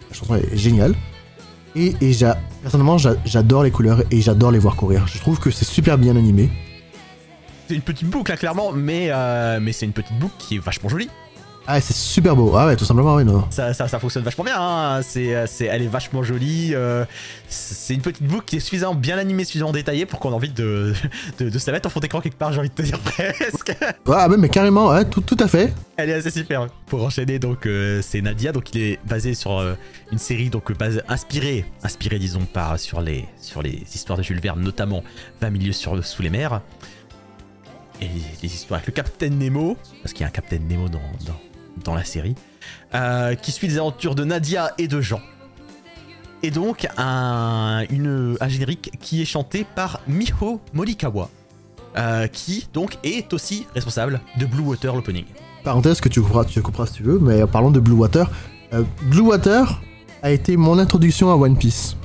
[0.10, 0.96] La chanson est géniale.
[1.76, 2.12] Et, et
[2.62, 5.08] personnellement, j'a- j'adore les couleurs et j'adore les voir courir.
[5.08, 6.50] Je trouve que c'est super bien animé.
[7.68, 10.60] c'est une petite boucle, hein, clairement, mais, euh, mais c'est une petite boucle qui est
[10.60, 11.10] vachement jolie.
[11.72, 12.56] Ah, c'est super beau.
[12.56, 13.46] Ah ouais, tout simplement, oui, non.
[13.52, 15.02] Ça, ça, ça fonctionne vachement bien, hein.
[15.04, 16.72] c'est, euh, c'est, elle est vachement jolie.
[16.74, 17.06] euh,
[17.48, 20.50] c'est une petite boucle qui est suffisamment bien animée, suffisamment détaillée pour qu'on ait envie
[20.50, 20.96] de,
[21.38, 22.98] de, de se la mettre en fond d'écran quelque part, j'ai envie de te dire
[23.04, 23.78] presque.
[24.08, 25.72] Ah, ouais, mais carrément, ouais, tout, tout à fait.
[25.98, 26.66] Elle est assez super.
[26.88, 29.76] Pour enchaîner, donc euh, c'est Nadia, donc il est basé sur euh,
[30.12, 30.72] une série donc
[31.08, 35.04] inspirée, inspirée disons par sur les sur les histoires de Jules Verne, notamment
[35.42, 36.62] 20 milieux sur sous les mers
[38.02, 38.10] et les,
[38.42, 41.40] les histoires avec le Capitaine Nemo, parce qu'il y a un Capitaine Nemo dans dans,
[41.84, 42.36] dans la série,
[42.96, 45.22] euh, qui suit les aventures de Nadia et de Jean.
[46.42, 51.30] Et donc un, une, un générique qui est chanté par Miho Morikawa,
[51.98, 55.26] euh, qui donc est aussi responsable de Blue Water l'opening.
[55.64, 58.30] parenthèse que tu couperas, tu couperas si tu veux, mais parlons de Blue Water.
[58.74, 59.82] Euh, Blue Water
[60.22, 61.98] a été mon introduction à One Piece.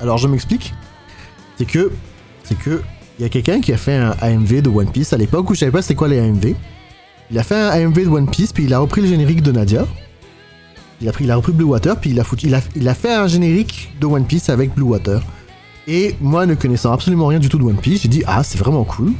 [0.00, 0.74] Alors je m'explique.
[1.56, 1.92] C'est que,
[2.42, 2.82] c'est que,
[3.18, 5.54] il y a quelqu'un qui a fait un AMV de One Piece à l'époque où
[5.54, 6.54] je savais pas c'était quoi les AMV.
[7.30, 9.52] Il a fait un AMV de One Piece puis il a repris le générique de
[9.52, 9.86] Nadia.
[11.00, 13.26] Il a, pris, il a repris Blue Water, puis il a, il, il fait un
[13.26, 15.22] générique de One Piece avec Blue Water.
[15.88, 18.58] Et moi, ne connaissant absolument rien du tout de One Piece, j'ai dit ah c'est
[18.58, 19.12] vraiment cool.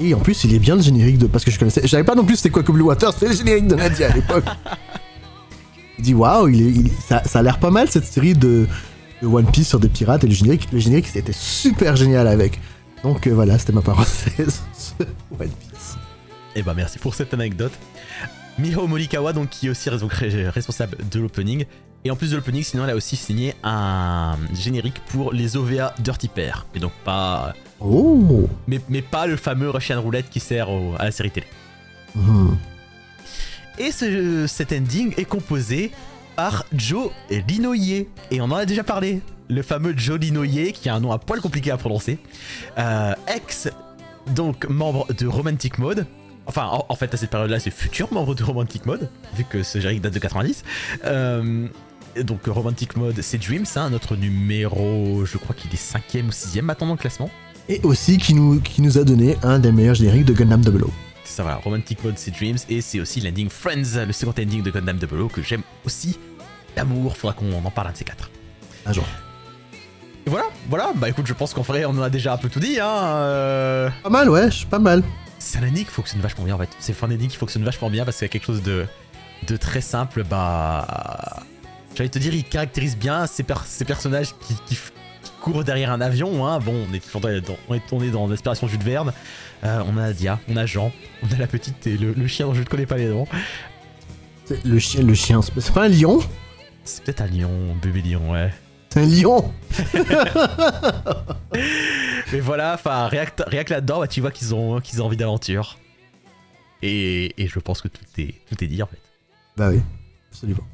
[0.00, 2.14] Et en plus, il est bien le générique de parce que je connaissais, je pas
[2.14, 4.44] non plus c'était quoi que Blue Water, c'était le générique de Nadia à l'époque.
[5.96, 8.66] J'ai dit waouh, il il- ça, ça a l'air pas mal cette série de,
[9.22, 12.60] One Piece sur des pirates et le générique, le générique c'était super génial avec.
[13.02, 14.62] Donc euh, voilà, c'était ma parenthèse
[15.40, 15.73] One Piece.
[16.54, 17.72] Et bah merci pour cette anecdote.
[18.58, 21.64] Miho Morikawa, donc qui est aussi responsable de l'opening.
[22.04, 25.94] Et en plus de l'opening, sinon elle a aussi signé un générique pour les OVA
[25.98, 26.66] Dirty Pair.
[26.74, 27.54] Et donc pas.
[27.80, 28.48] Oh.
[28.68, 31.46] Mais, mais pas le fameux Russian Roulette qui sert au- à la série télé.
[32.14, 32.56] Mhm.
[33.78, 35.90] Et ce- cet ending est composé
[36.36, 37.10] par Joe
[37.48, 38.06] Linoye.
[38.30, 39.20] Et on en a déjà parlé.
[39.48, 42.18] Le fameux Joe Linoye, qui a un nom à poil compliqué à prononcer.
[42.78, 43.68] Euh, ex,
[44.34, 46.06] donc membre de Romantic Mode.
[46.46, 49.62] Enfin, en, en fait, à cette période-là, c'est futur membre de Romantic Mode, vu que
[49.62, 50.62] ce générique date de 90.
[51.04, 51.66] Euh,
[52.22, 56.62] donc, Romantic Mode, c'est Dreams, hein, notre numéro, je crois qu'il est 5ème ou 6ème
[56.62, 57.30] maintenant dans le classement.
[57.68, 60.84] Et aussi qui nous, qui nous a donné un des meilleurs génériques de Gundam Double
[60.84, 60.90] O.
[61.24, 61.56] C'est ça, voilà.
[61.58, 62.58] Romantic Mode, c'est Dreams.
[62.68, 66.18] Et c'est aussi l'ending Friends, le second ending de Gundam Double O, que j'aime aussi
[66.76, 67.16] d'amour.
[67.16, 68.30] Faudra qu'on en parle un de ces quatre.
[68.84, 69.04] Un jour.
[70.26, 70.92] Et voilà, voilà.
[70.94, 72.78] Bah écoute, je pense qu'en vrai, on en a déjà un peu tout dit.
[72.78, 72.86] Hein.
[72.86, 73.90] euh.
[74.02, 75.02] Pas mal, ouais, pas mal.
[75.46, 76.70] C'est un ending qui fonctionne vachement bien en fait.
[76.78, 78.86] C'est un ending qui fonctionne vachement bien parce qu'il y a quelque chose de,
[79.46, 80.24] de très simple.
[80.24, 81.42] Bah.
[81.94, 84.90] J'allais te dire, il caractérise bien ces, per- ces personnages qui, qui f-
[85.22, 86.46] qui courent derrière un avion.
[86.46, 86.58] Hein.
[86.60, 89.12] Bon, on est toujours dans, dans- on est tourné dans l'inspiration Jules Verne.
[89.64, 90.90] Euh, on a Nadia, on a Jean,
[91.22, 93.26] on a la petite et le, le chien dont je ne connais pas les noms.
[94.64, 96.20] Le chien, le chien, c'est pas un lion?
[96.84, 97.50] C'est peut-être un lion,
[97.82, 98.52] bébé lion, ouais.
[98.90, 99.52] C'est un lion?
[102.34, 105.78] Mais voilà, enfin, rien que, là-dedans, bah, tu vois qu'ils ont, qu'ils ont envie d'aventure.
[106.82, 108.98] Et, et je pense que tout est, tout est dit en fait.
[109.56, 109.80] Bah oui,
[110.32, 110.64] absolument.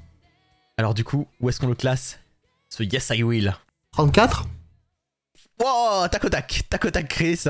[0.78, 2.18] Alors du coup, où est-ce qu'on le classe
[2.70, 3.54] Ce Yes I Will?
[3.92, 4.48] 34
[5.60, 7.44] Wow, tac au tac, tac au tac Chris.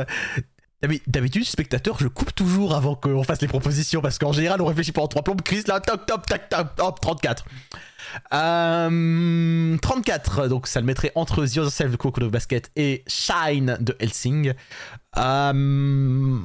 [0.82, 4.66] D'habi- D'habitude, spectateur, je coupe toujours avant qu'on fasse les propositions parce qu'en général, on
[4.66, 5.42] réfléchit pas en trois plombes.
[5.42, 7.44] Chris, là, toc, toc, tac, tac, hop, 34.
[8.32, 13.76] Euh, 34, donc ça le mettrait entre The Other Self de no Basket et Shine
[13.80, 14.54] de Helsing.
[15.18, 16.38] Euh,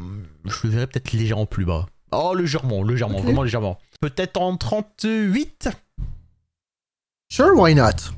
[0.45, 1.87] je le verrais peut-être légèrement plus bas.
[2.11, 3.23] Oh, légèrement, légèrement, Ok.
[3.23, 3.79] vraiment légèrement.
[4.01, 5.69] Peut-être en 38
[7.31, 8.11] Sure, why not?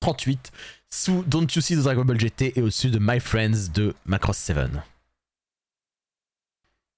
[0.00, 0.50] 38
[0.90, 4.36] sous Don't You See the Dragon Ball GT et au-dessus de My Friends de Macross
[4.38, 4.56] 7.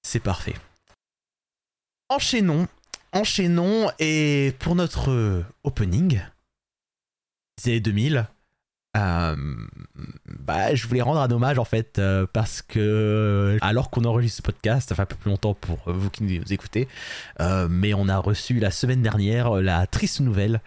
[0.04, 0.54] C'est parfait.
[2.08, 2.68] Enchaînons,
[3.12, 6.20] enchaînons et pour notre euh, opening
[7.66, 8.26] années 2000,
[8.96, 9.36] euh,
[10.26, 14.42] bah, je voulais rendre un hommage en fait euh, parce que alors qu'on enregistre ce
[14.42, 16.86] podcast, ça fait un peu plus longtemps pour euh, vous qui nous écoutez,
[17.40, 20.60] euh, mais on a reçu la semaine dernière la triste nouvelle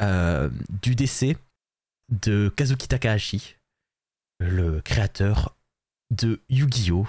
[0.00, 0.48] euh,
[0.82, 1.36] du décès
[2.10, 3.56] de Kazuki Takahashi,
[4.40, 5.54] le créateur
[6.10, 7.06] de Yu-Gi-Oh!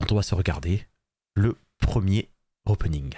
[0.00, 0.86] dont on va se regarder
[1.40, 2.28] le premier
[2.66, 3.14] opening.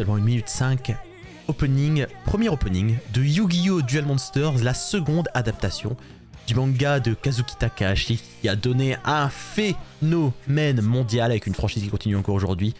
[0.00, 0.94] Seulement 1 minute 5,
[1.46, 3.82] opening, premier opening de Yu-Gi-Oh!
[3.82, 5.94] Duel Monsters, la seconde adaptation
[6.46, 11.90] du manga de Kazuki Takahashi qui a donné un phénomène mondial avec une franchise qui
[11.90, 12.74] continue encore aujourd'hui.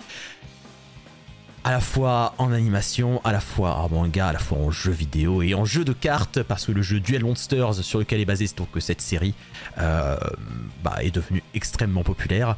[1.62, 4.92] À la fois en animation, à la fois en manga, à la fois en jeu
[4.92, 8.24] vidéo et en jeu de cartes, parce que le jeu Duel Monsters sur lequel est
[8.24, 8.46] basée
[8.80, 9.34] cette série
[9.78, 10.16] euh,
[10.82, 12.56] bah, est devenu extrêmement populaire.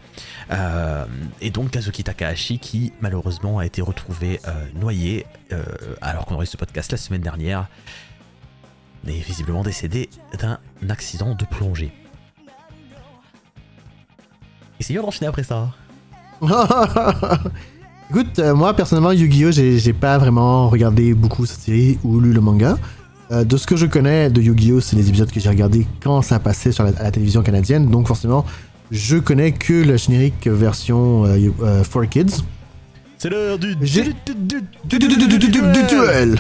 [0.53, 1.05] Euh,
[1.41, 5.27] et donc Kazuki Takahashi qui malheureusement a été retrouvé euh, noyé
[6.01, 7.69] alors qu'on aurait ce podcast la semaine dernière
[9.07, 11.93] est visiblement décédé d'un accident de plongée.
[14.79, 15.73] essayons d'enchaîner après ça.
[18.15, 22.43] Écoute, euh, moi personnellement, Yu-Gi-Oh, j'ai pas vraiment regardé beaucoup cette série ou lu le
[22.43, 22.77] manga.
[23.31, 26.21] Euh, de ce que je connais de Yu-Gi-Oh, c'est les épisodes que j'ai regardés quand
[26.21, 28.45] ça passait sur la, à la télévision canadienne, donc forcément,
[28.91, 32.43] je connais que la générique version euh, euh, for Kids.
[33.17, 33.77] C'est l'heure du.
[33.77, 34.13] Du- du-
[34.45, 36.39] du- Du, du, du, du, du, du, du duel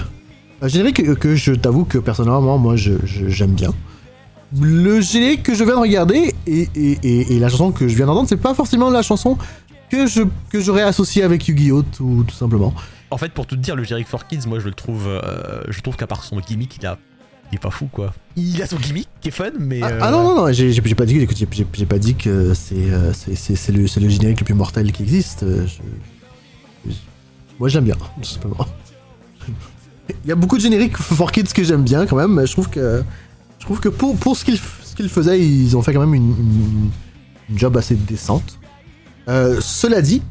[0.60, 3.72] Un générique que, que je t'avoue que personnellement, moi, je- je- j'aime bien.
[4.60, 7.96] Le générique que je viens de regarder et, et, et, et la chanson que je
[7.96, 9.38] viens d'entendre, c'est pas forcément la chanson
[9.92, 11.82] que je que j'aurais associée avec Yu-Gi-Oh!
[11.82, 12.72] Tout, tout simplement.
[13.10, 15.06] En fait, pour tout te dire, le générique for Kids, moi je le trouve.
[15.06, 16.98] euh, je trouve qu'à part son gimmick, il a.
[17.50, 18.14] Il est pas fou quoi.
[18.34, 19.80] Il a son gimmick qui est fun, mais.
[19.82, 21.26] Ah, euh, ah non, non, non, j'ai pas dit,
[21.74, 24.54] j'ai- pas dit que c'est euh, c'est- c'est- c'est le, c'est le générique le plus
[24.54, 25.44] mortel qui existe.
[25.44, 26.92] je- je-
[27.60, 28.66] moi, j'aime bien, tout simplement.
[30.24, 32.52] Il y a beaucoup de génériques for kids que j'aime bien quand même, mais je
[32.52, 33.02] trouve que
[33.58, 34.58] je trouve que pour, pour ce qu'ils
[34.96, 36.90] qu'ils faisaient, ils ont fait quand même une, une-
[37.50, 38.58] une job assez décente.
[39.28, 40.22] Euh, cela dit,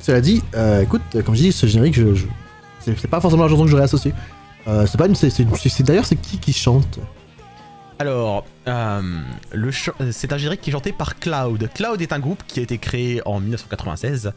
[0.00, 2.26] cela dit, euh, écoute, comme je dis, ce générique, je, je-
[2.80, 4.12] c'est pas forcément la chanson que j'aurais associée.
[4.68, 6.98] Euh, c'est pas une, c'est- d'ailleurs c'est qui qui chante?
[7.98, 9.00] Alors, euh,
[10.10, 11.68] c'est un générique qui est chanté par Cloud.
[11.74, 14.32] Cloud est un groupe qui a été créé en 1996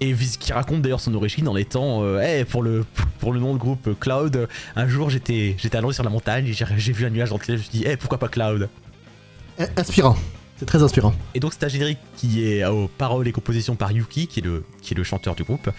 [0.00, 2.86] et qui raconte d'ailleurs son origine en étant, euh, hey, pour le
[3.18, 4.48] pour le nom de groupe Cloud.
[4.76, 7.58] Un jour, j'étais allongé sur la montagne et j'ai vu un nuage dans le ciel.
[7.58, 8.68] Je me suis dit, hey, pourquoi pas Cloud?
[9.58, 10.16] In- Inspirant.
[10.60, 11.14] C'est très inspirant.
[11.32, 14.42] Et donc c'est un générique qui est aux paroles et compositions par Yuki, qui est
[14.42, 15.70] le, qui est le chanteur du groupe.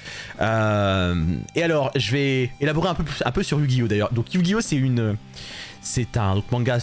[0.41, 1.23] Euh,
[1.55, 4.11] et alors, je vais élaborer un peu, un peu sur Yu-Gi-Oh d'ailleurs.
[4.11, 5.17] Donc Yu-Gi-Oh c'est une,
[5.83, 6.79] c'est un manga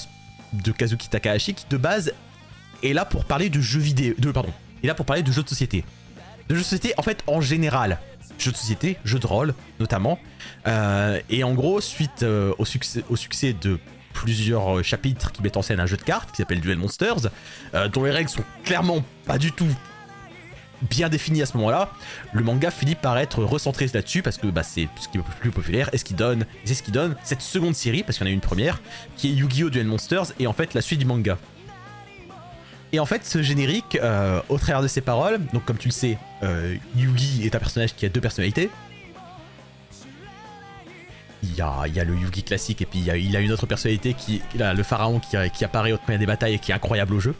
[0.52, 2.12] de Kazuki Takahashi qui de base
[2.84, 4.52] est là pour parler de jeux vidéo, de pardon,
[4.84, 5.84] est là pour parler de jeux de société,
[6.48, 7.98] de jeux de société en fait en général,
[8.38, 10.20] jeux de société, jeux de rôle notamment.
[10.68, 13.80] Euh, et en gros, suite euh, au succès, au succès de
[14.18, 17.28] plusieurs euh, chapitres qui mettent en scène un jeu de cartes qui s'appelle Duel Monsters,
[17.74, 19.68] euh, dont les règles sont clairement pas du tout
[20.90, 21.90] bien définies à ce moment-là,
[22.32, 25.50] le manga finit par être recentré là-dessus parce que bah, c'est ce qui est plus
[25.50, 28.30] populaire et ce qui donne, c'est ce qui donne cette seconde série, parce qu'il y
[28.30, 28.80] en a une première,
[29.16, 29.70] qui est Yu-Gi-Oh!
[29.70, 31.38] Duel Monsters et en fait la suite du manga.
[32.92, 35.92] Et en fait, ce générique, euh, au travers de ses paroles, donc comme tu le
[35.92, 36.16] sais,
[36.96, 38.70] Yugi est un personnage qui a deux personnalités.
[41.42, 43.66] Il y a, y a le Yugi classique et puis il y a, une autre
[43.66, 47.20] personnalité qui, le pharaon qui, apparaît au moyen des batailles et qui est incroyable au
[47.20, 47.34] jeu.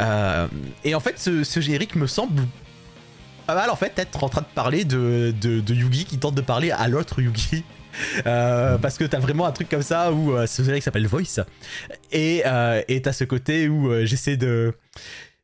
[0.00, 0.46] Euh,
[0.84, 2.42] et en fait, ce, ce générique me semble
[3.46, 6.34] pas mal en fait être en train de parler de, de, de Yugi qui tente
[6.34, 7.64] de parler à l'autre Yugi.
[8.24, 11.40] Euh, parce que t'as vraiment un truc comme ça où euh, ce générique s'appelle Voice
[12.12, 14.72] et t'as ce côté où j'essaie de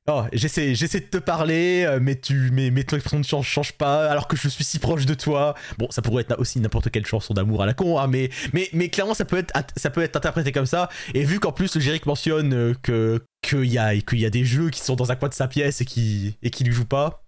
[0.08, 4.08] Oh, j'essaie, j'essaie de te parler, euh, mais tu, mais, ton expression ne change, pas,
[4.08, 5.56] alors que je suis si proche de toi.
[5.78, 8.88] Bon, ça pourrait être aussi n'importe quelle chanson d'amour à la con, hein, mais, mais,
[8.88, 10.88] clairement, ça peut être, ça peut être interprété comme ça.
[11.14, 14.30] Et vu qu'en plus le générique mentionne euh, que qu'il y a, qu'il y a
[14.30, 16.72] des jeux qui sont dans un coin de sa pièce et qui, et qui lui
[16.72, 17.24] jouent pas,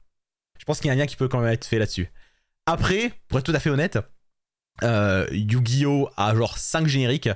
[0.61, 2.13] je pense qu'il y a un lien qui peut quand même être fait là-dessus.
[2.67, 3.99] Après, pour être tout à fait honnête,
[4.85, 7.29] euh, Yu-Gi-Oh a genre 5 génériques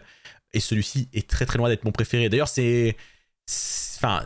[0.53, 2.29] et celui-ci est très très loin d'être mon préféré.
[2.29, 2.97] D'ailleurs, c'est
[3.49, 4.25] Enfin,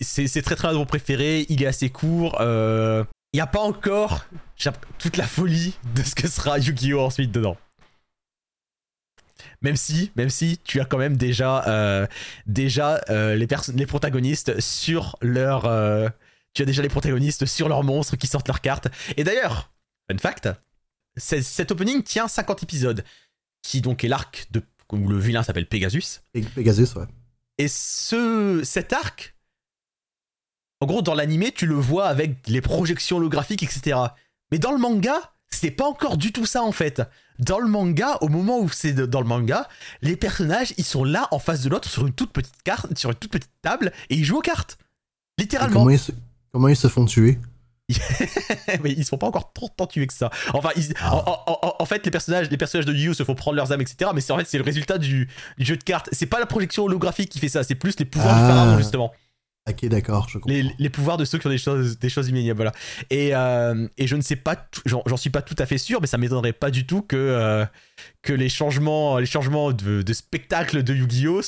[0.00, 1.46] c'est très très mon préféré.
[1.48, 2.36] Il est assez court.
[2.40, 4.26] euh, Il n'y a pas encore
[4.98, 7.56] toute la folie de ce que sera Yu-Gi-Oh ensuite dedans.
[9.60, 12.06] Même si, même si tu as quand même déjà, euh,
[12.46, 15.62] déjà euh, les, les protagonistes sur leur,
[16.54, 18.88] tu as déjà les protagonistes sur leurs monstres qui sortent leurs cartes.
[19.16, 19.70] Et d'ailleurs,
[20.10, 20.48] fun fact,
[21.16, 23.04] cet opening tient 50 épisodes,
[23.62, 26.22] qui donc est l'arc de où le vilain s'appelle Pegasus.
[26.54, 27.04] Pegasus, ouais.
[27.58, 29.34] Et ce, cet arc,
[30.80, 33.98] en gros, dans l'animé, tu le vois avec les projections holographiques, etc.
[34.52, 37.02] Mais dans le manga, c'est pas encore du tout ça en fait.
[37.38, 39.68] Dans le manga, au moment où c'est dans le manga,
[40.02, 43.10] les personnages, ils sont là en face de l'autre sur une toute petite carte, sur
[43.10, 44.78] une toute petite table, et ils jouent aux cartes.
[45.38, 45.80] Littéralement.
[45.80, 46.12] comment, ils se,
[46.52, 47.38] comment ils se font tuer?
[48.82, 50.30] mais ils se font pas encore trop tant tuer que ça.
[50.52, 53.34] Enfin, ils- en, en- en- en fait, les personnages, les personnages de Yu se font
[53.34, 54.10] prendre leurs âmes, etc.
[54.14, 56.08] Mais c'est en fait c'est le résultat du, du jeu de cartes.
[56.12, 58.40] C'est pas la projection holographique qui fait ça, c'est plus les pouvoirs Ah.
[58.42, 59.12] du pharaon justement.
[59.68, 60.48] Ok, d'accord, je comprends.
[60.50, 62.72] Les, les pouvoirs de ceux qui ont des choses, des choses immédiates, voilà.
[63.10, 64.56] Et, euh, et je ne sais pas,
[64.86, 67.66] j'en suis pas tout à fait sûr, mais ça m'étonnerait pas du tout que, euh,
[68.22, 71.42] que les changements, les changements de, de spectacle de Yu-Gi-Oh!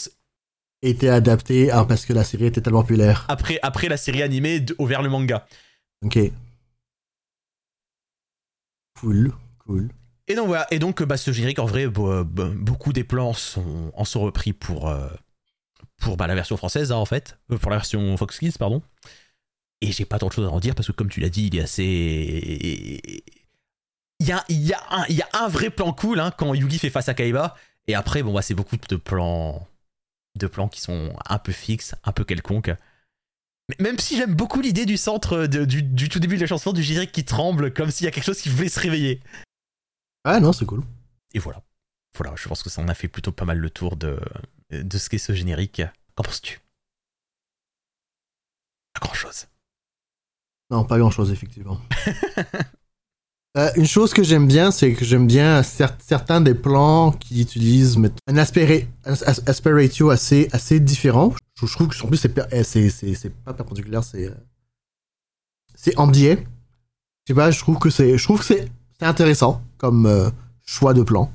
[0.83, 3.25] Été adapté ah, parce que la série était tellement populaire.
[3.29, 5.47] après, après la série animée de- vers le manga.
[6.05, 6.19] Ok.
[8.99, 9.91] Cool, cool.
[10.29, 13.91] Et donc voilà, et donc bah, ce générique en vrai, euh, beaucoup des plans sont,
[13.95, 15.09] en sont repris pour, euh,
[15.99, 18.83] pour bah, la version française hein, en fait, Euh, pour la version Fox Kids pardon.
[19.81, 21.47] Et j'ai pas tant de choses à en dire parce que comme tu l'as dit,
[21.47, 23.23] il est assez...
[24.21, 26.31] Il y a, il y, a un, il y a un vrai plan cool hein,
[26.37, 29.67] quand Yugi fait face à Kaiba, et après bon bah, c'est beaucoup de plans,
[30.39, 32.71] de plans qui sont un peu fixes, un peu quelconques.
[33.79, 36.73] Même si j'aime beaucoup l'idée du centre, de- du, du tout début de la chanson,
[36.73, 39.21] du générique qui tremble, comme s'il y a quelque chose qui voulait se réveiller.
[40.25, 40.83] Ah non, c'est cool.
[41.35, 41.63] Et voilà.
[42.17, 44.19] Voilà, je pense que ça en a fait plutôt pas mal le tour de,
[44.71, 45.83] de ce qu'est ce générique.
[46.17, 46.61] Qu'en penses-tu?
[48.95, 49.47] Pas grand-chose.
[50.71, 51.81] Non, pas grand chose, effectivement.
[53.59, 57.43] Euh, une chose que j'aime bien, c'est que j'aime bien cer- certains des plans qui
[57.43, 57.99] utilisent
[58.29, 61.35] un aspect, as- as- ratio assez, assez différent.
[61.67, 64.35] Je, trouve que en plus, c'est eh, c'est- c'est c'est pas perpendiculaire, c'est euh,
[65.75, 66.47] c'est biais.
[67.29, 70.31] Je je trouve que c'est je trouve que c'est c'est intéressant comme euh,
[70.65, 71.31] choix de plan.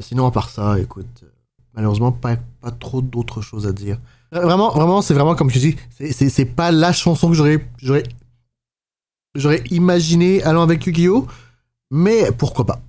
[0.00, 1.28] Sinon, à part ça, écoute, euh,
[1.74, 4.00] malheureusement, pas, pas trop d'autres choses à dire.
[4.34, 7.34] Euh, Vraiment, vraiment, c'est vraiment comme je dis, c'est- c'est c'est pas la chanson que
[7.34, 8.02] j'aurais j'aurais
[9.34, 11.26] j'aurais imaginé allant avec Yu-Gi-Oh!
[11.90, 12.80] Mais pourquoi pas?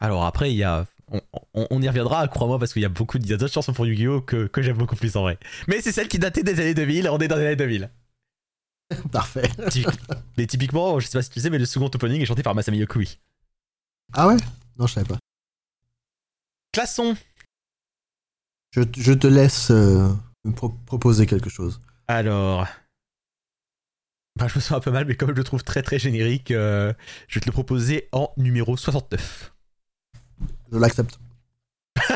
[0.00, 0.86] Alors après, il y a.
[1.10, 1.20] On,
[1.54, 3.72] on- on y reviendra, crois-moi, parce qu'il y a beaucoup il y a d'autres chansons
[3.72, 4.20] pour Yu-Gi-Oh!
[4.22, 5.38] que, que j'aime beaucoup plus en vrai.
[5.68, 7.90] Mais c'est celle qui datait des années 2000, on est dans les années 2000.
[9.12, 9.48] Parfait.
[10.36, 12.54] Mais typiquement, je sais pas si tu sais, mais le second opening est chanté par
[12.54, 13.18] Masami Yokui.
[14.12, 14.36] Ah ouais?
[14.78, 15.18] Non, je savais pas.
[16.72, 17.16] Classons
[18.72, 20.08] Je, je te laisse euh,
[20.44, 21.80] me pro- proposer quelque chose.
[22.08, 22.66] Alors.
[24.36, 26.50] Bah, je me sens un peu mal, mais comme je le trouve très très générique,
[26.52, 26.92] euh,
[27.28, 29.49] je vais te le proposer en numéro 69.
[30.72, 31.18] Je l'accepte.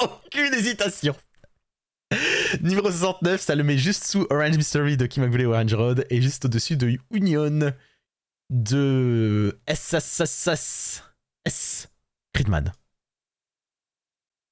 [0.00, 1.14] Aucune hésitation.
[2.60, 6.06] Numéro 69, ça le met juste sous Orange Mystery de Kim McVeigh et Orange Road
[6.10, 7.72] et juste au-dessus de Union
[8.50, 11.04] de SSSS
[11.44, 11.88] S.
[12.34, 12.72] Friedman.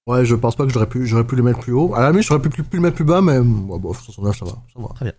[0.07, 1.95] Ouais, je pense pas que j'aurais pu, j'aurais pu le mettre plus haut.
[1.95, 4.45] À la limite, j'aurais pu, pu le mettre plus bas, mais ouais, bon, 69, ça
[4.45, 4.62] va.
[4.73, 5.12] Ça va.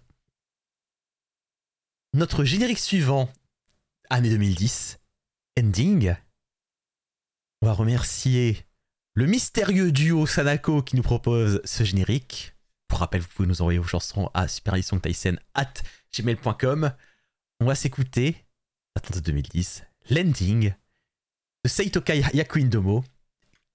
[2.14, 3.30] Notre générique suivant,
[4.10, 4.98] année 2010,
[5.60, 6.16] Ending.
[7.62, 8.66] On va remercier
[9.16, 12.56] le mystérieux duo Sanako qui nous propose ce générique.
[12.88, 16.94] Pour rappel, vous pouvez nous envoyer vos chansons à superlisongtaisen.gmail.com.
[17.60, 18.46] On va s'écouter,
[18.96, 20.74] attends de 2010, l'ending
[21.66, 23.04] de Seitokai Yaku Indomo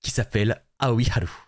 [0.01, 1.44] qui s'appelle Aoi Haru.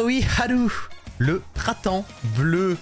[0.00, 0.70] Aoi Haru,
[1.18, 2.76] le printemps bleu,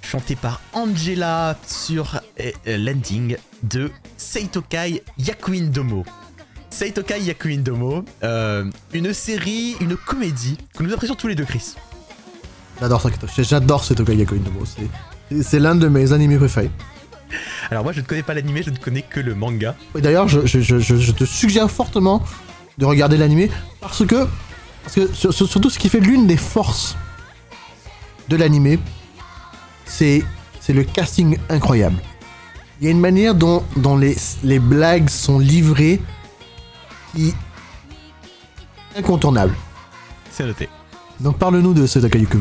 [0.00, 6.04] chanté par Angela sur euh, euh, l'ending de Seitokai Yakuin Domo.
[6.70, 11.74] Seitokai Yakuin Domo, euh, une série, une comédie que nous apprécions tous les deux, Chris.
[12.80, 13.08] J'adore ça,
[13.38, 14.62] j'adore ce Tokai Yako Indomo.
[15.42, 16.70] C'est- l'un de mes animés préférés.
[17.70, 19.74] Alors moi je ne connais pas l'animé, je ne connais que le manga.
[19.94, 22.22] D'ailleurs, je, je- je- je- je te suggère fortement
[22.78, 23.50] de regarder l'animé
[23.80, 24.26] parce que,
[24.82, 26.96] parce que sur- sur- surtout ce qui fait l'une des forces
[28.28, 28.78] de l'animé,
[29.84, 30.22] c'est
[30.60, 31.96] c'est le casting incroyable.
[32.80, 36.00] Il y a une manière dont, dont les, les blagues sont livrées
[37.14, 37.34] qui
[38.96, 39.54] incontournable.
[40.30, 40.68] C'est noté.
[41.20, 42.36] Donc parle-nous de ce Takayuki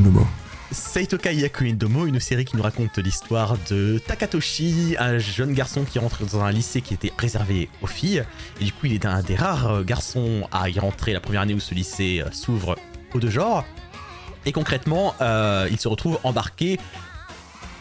[0.71, 0.81] Indomo.
[0.91, 5.99] Seitokai Yakuin Domo, une série qui nous raconte l'histoire de Takatoshi, un jeune garçon qui
[5.99, 8.23] rentre dans un lycée qui était réservé aux filles.
[8.59, 11.41] Et du coup, il est un des rares euh, garçons à y rentrer la première
[11.41, 12.77] année où ce lycée euh, s'ouvre
[13.13, 13.65] aux deux genres.
[14.45, 16.79] Et concrètement, euh, il se retrouve embarqué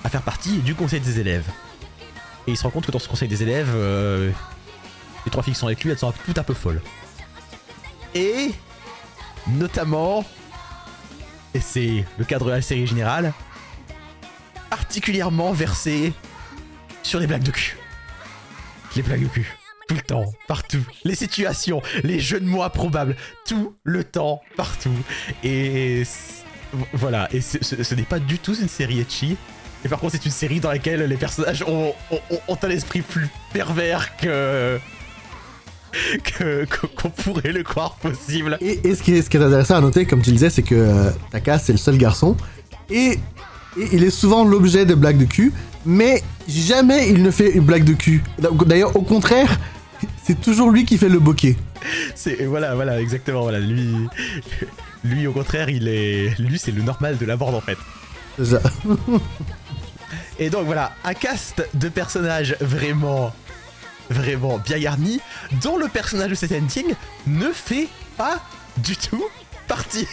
[0.05, 1.49] à faire partie du conseil des élèves.
[2.47, 3.71] Et il se rend compte que dans ce conseil des élèves,
[5.27, 6.81] les trois filles qui sont avec lui, elles sont toutes un peu folles.
[8.15, 8.51] Et
[9.47, 10.25] notamment,
[11.55, 13.33] et c'est le cadre de la série générale,
[14.69, 16.13] particulièrement versé
[17.03, 17.77] sur les blagues de cul.
[18.97, 19.57] Les blagues de cul.
[19.89, 20.85] Tout le temps, partout.
[21.05, 24.95] Les situations, les jeux de mots improbables, tout le temps, partout.
[25.43, 26.05] Et
[26.93, 29.37] voilà, et ce, n'est pas du tout une série etchi.
[29.85, 31.95] Et par contre, c'est une série dans laquelle les personnages ont
[32.63, 34.79] un esprit plus pervers que.
[36.97, 38.59] qu'on pourrait le croire possible.
[38.61, 40.51] Et, et ce, qui est, ce qui est intéressant à noter, comme tu le disais,
[40.51, 42.37] c'est que euh, Taka, c'est le seul garçon.
[42.91, 43.19] Et,
[43.79, 45.53] et il est souvent l'objet de blagues de cul,
[45.87, 48.23] mais jamais il ne fait une blague de cul.
[48.39, 49.59] D'ailleurs, au contraire,
[50.25, 51.57] c'est toujours lui qui fait le bokeh.
[52.15, 53.59] C'est voilà, voilà, exactement, voilà.
[53.59, 53.95] Lui,
[55.05, 57.79] lui au contraire, il est, lui, c'est le normal de la bande en fait.
[58.43, 58.61] Ça.
[60.39, 63.33] Et donc voilà, un cast de personnages vraiment,
[64.11, 65.21] vraiment bien garni,
[65.63, 66.95] dont le personnage de cet ending
[67.27, 68.43] ne fait pas
[68.79, 69.25] du tout
[69.67, 70.07] partie.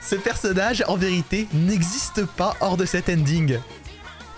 [0.00, 3.58] Ce personnage, en vérité, n'existe pas hors de cet ending.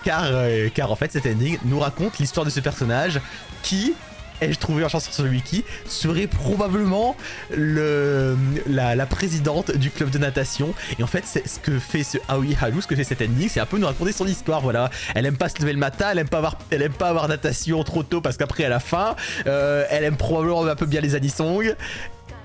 [0.03, 3.21] Car, euh, car en fait, cet ending nous raconte l'histoire de ce personnage
[3.61, 3.93] qui,
[4.41, 7.15] ai-je trouvé en chanson sur le wiki, serait probablement
[7.55, 10.73] le, la, la présidente du club de natation.
[10.99, 13.49] Et en fait, c'est ce que fait ce Aoi Haru, ce que fait cet ending,
[13.49, 14.61] c'est un peu nous raconter son histoire.
[14.61, 17.09] Voilà, elle aime pas se lever le matin, elle aime pas avoir, elle aime pas
[17.09, 19.15] avoir natation trop tôt parce qu'après elle a faim.
[19.47, 21.75] Euh, elle aime probablement un peu bien les anisong.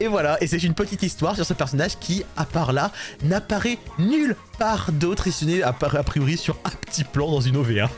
[0.00, 2.92] Et voilà, et c'est une petite histoire sur ce personnage qui, à part là,
[3.24, 7.56] n'apparaît nulle part d'autre, et ce n'est a priori sur un petit plan dans une
[7.56, 7.90] OVA.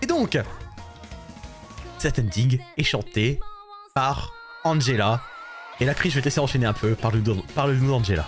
[0.00, 0.38] Et donc,
[2.00, 3.38] cet ending est chanté
[3.94, 4.32] par
[4.64, 5.20] Angela.
[5.80, 6.94] Et là, Chris, je vais te laisser enchaîner un peu.
[6.94, 8.26] Parle-nous parle d'Angela.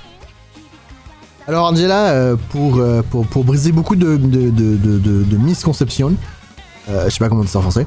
[1.48, 6.14] Alors Angela, euh, pour, euh, pour, pour briser beaucoup de, de, de, de, de- misconceptions,
[6.88, 7.86] euh, je sais pas comment dire ça en français,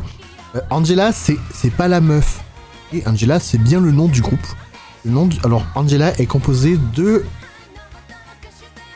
[0.55, 2.41] euh, Angela, c'est pas la meuf.
[2.93, 4.45] Et Angela, c'est bien le nom du groupe.
[5.05, 7.25] Le nom du- Alors Angela est composée de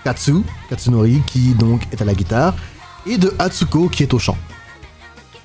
[0.03, 0.35] Katsu,
[0.69, 2.53] Katsunori, qui donc est à la guitare,
[3.05, 4.37] et de Atsuko, qui est au chant.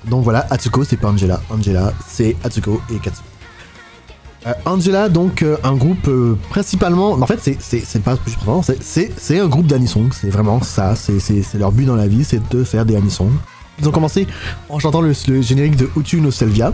[0.09, 1.41] Donc voilà, Atsuko, c'est pas Angela.
[1.49, 3.21] Angela, c'est Atsuko et Katsu.
[4.47, 7.13] Euh, Angela, donc euh, un groupe euh, principalement.
[7.13, 8.35] En fait, c'est pas plus
[8.81, 10.09] c'est- un groupe d'anisong.
[10.13, 10.95] C'est vraiment ça.
[10.95, 13.31] C'est leur but dans la vie, c'est de faire des anisong.
[13.79, 14.27] Ils ont commencé
[14.69, 16.73] en chantant le, générique de Utu no Selvia.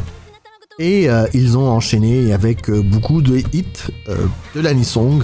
[0.79, 3.65] Et ils ont enchaîné avec beaucoup de hits
[4.55, 5.21] de l'anisong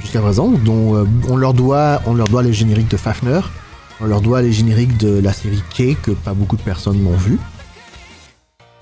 [0.00, 3.40] jusqu'à présent, dont on leur doit on leur doit les génériques de Fafner,
[4.00, 7.16] on leur doit les génériques de la série K que pas beaucoup de personnes n'ont
[7.16, 7.38] vu.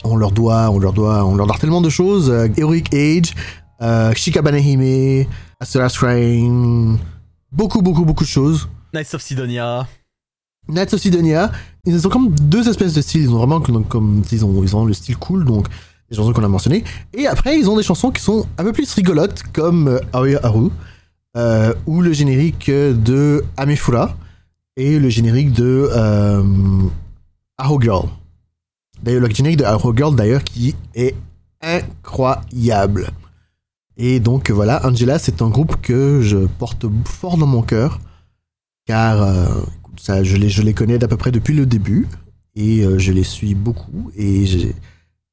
[0.05, 2.31] On leur doit, on leur doit, on leur doit tellement de choses.
[2.31, 3.35] Euh, Heroic Age,
[3.83, 5.27] euh, Shikabane Hime,
[5.61, 6.97] Train,
[7.53, 8.69] beaucoup, beaucoup, beaucoup de choses.
[8.93, 9.87] Knights of Sidonia.
[10.69, 11.51] Nights of Sidonia,
[11.85, 13.23] ils ont comme deux espèces de styles.
[13.23, 15.67] Ils ont vraiment comme, comme- ils ont, ils ont le style cool, donc
[16.11, 16.85] les chansons qu'on a mentionnées.
[17.15, 20.41] Et après, ils ont des chansons qui sont un peu plus rigolotes, comme euh, Aoya
[20.43, 20.71] Haru,
[21.37, 24.17] euh, ou le générique de Amefura,
[24.77, 26.43] et le générique de euh,
[27.59, 28.09] Arrow Girl.
[29.03, 31.15] D'ailleurs, le générique de Arrow Girl, d'ailleurs, qui est
[31.61, 33.11] incroyable.
[33.97, 38.01] Et donc voilà, Angela, c'est un groupe que je porte fort dans mon cœur,
[38.87, 39.47] car euh,
[39.97, 42.09] ça, je, les, connais d'à peu près depuis le début,
[42.55, 44.73] et euh, je les suis beaucoup, et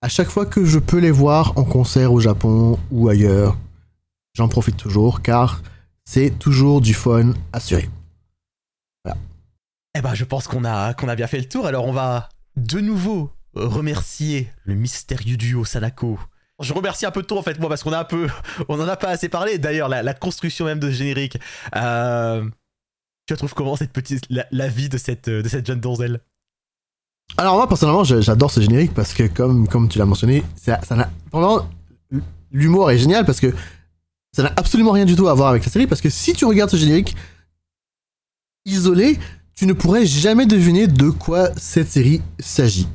[0.02, 3.58] à chaque fois que je peux les voir en concert au Japon ou ailleurs,
[4.34, 5.62] j'en profite toujours, car
[6.04, 7.90] c'est toujours du fun assuré.
[9.96, 11.66] Eh ben, je pense qu'on a, a bien fait le tour.
[11.66, 16.20] Alors, on va de nouveau remercier le mystérieux duo Sanako.
[16.62, 18.28] Je remercie un peu tôt en fait, moi, parce qu'on a un peu,
[18.70, 19.58] on en a pas assez parlé.
[19.58, 21.38] D'ailleurs, la, construction même de ce générique.
[21.76, 22.44] Euh,
[23.26, 26.20] tu la trouves comment cette petite, la, vie de cette, de cette jeune donzelle?
[27.38, 31.10] Alors moi personnellement j'adore ce générique parce que comme, comme tu l'as mentionné, ça ça
[32.52, 33.54] l'humour est génial parce que
[34.32, 36.46] ça n'a absolument rien du tout à voir avec la série parce que si tu
[36.46, 37.16] regardes ce générique
[38.66, 39.20] isolé,
[39.60, 42.88] tu ne pourrais jamais deviner de quoi cette série s'agit.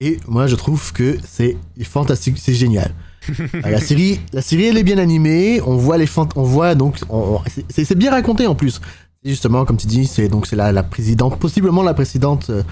[0.00, 2.94] Et moi je trouve que c'est fantastique, c'est génial.
[3.62, 7.34] la série, la série elle est bien animée, on voit les on voit donc on-
[7.36, 8.80] on- c'est bien raconté en plus.
[9.24, 12.62] Et Justement comme tu dis, c'est donc c'est la, la présidente possiblement la présidente euh,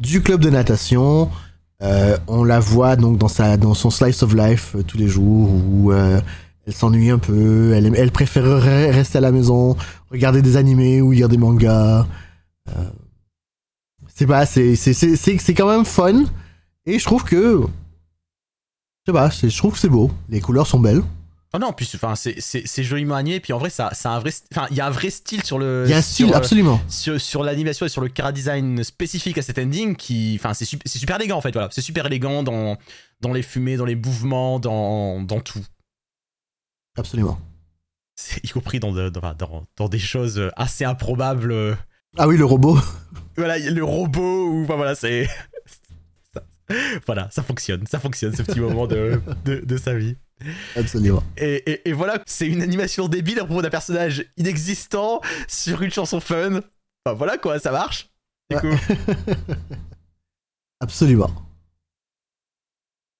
[0.00, 1.28] du club de natation.
[1.82, 5.08] Euh, on la voit donc dans sa dans son slice of life euh, tous les
[5.08, 6.22] jours où elle
[6.72, 9.76] s'ennuie un peu, elle, elle préférerait rester à la maison,
[10.10, 12.06] regarder des animés ou lire des mangas.
[12.76, 12.90] Euh,
[14.14, 16.24] c'est pas, c'est c'est c'est quand même fun
[16.86, 20.66] et je trouve que je sais pas, c'est- je trouve que c'est beau, les couleurs
[20.66, 21.02] sont belles.
[21.54, 23.40] Oh non, puis enfin, c'est- c'est joliment animé.
[23.40, 25.58] Puis en vrai, ça, ça un vrai, enfin, il y a un vrai style sur
[25.58, 25.84] le.
[25.86, 26.78] Il y a un sur, style euh, absolument.
[26.88, 30.66] sur, sur l'animation et sur le chara design spécifique à cet ending qui enfin c'est
[30.66, 32.76] c'est super élégant en fait voilà c'est super élégant dans
[33.22, 35.64] dans les fumées dans les mouvements dans dans tout
[36.98, 37.38] Absolument.
[38.42, 41.74] Y compris dans, de- dans, dans, dans des choses assez improbables euh,
[42.16, 42.78] Ah oui, le robot.
[43.36, 45.28] Voilà, le robot ou enfin, voilà, c'est
[46.34, 46.42] ça-
[47.06, 50.16] voilà, ça fonctionne, ça fonctionne ce petit moment de, de, de sa vie.
[50.74, 51.22] Absolument.
[51.36, 55.92] Et, et- et voilà, c'est une animation débile à propos d'un personnage inexistant sur une
[55.92, 56.62] chanson fun.
[57.06, 58.10] Enfin voilà quoi, ça marche.
[58.50, 58.62] Du Ouais.
[58.62, 58.76] coup,
[60.80, 61.30] Absolument.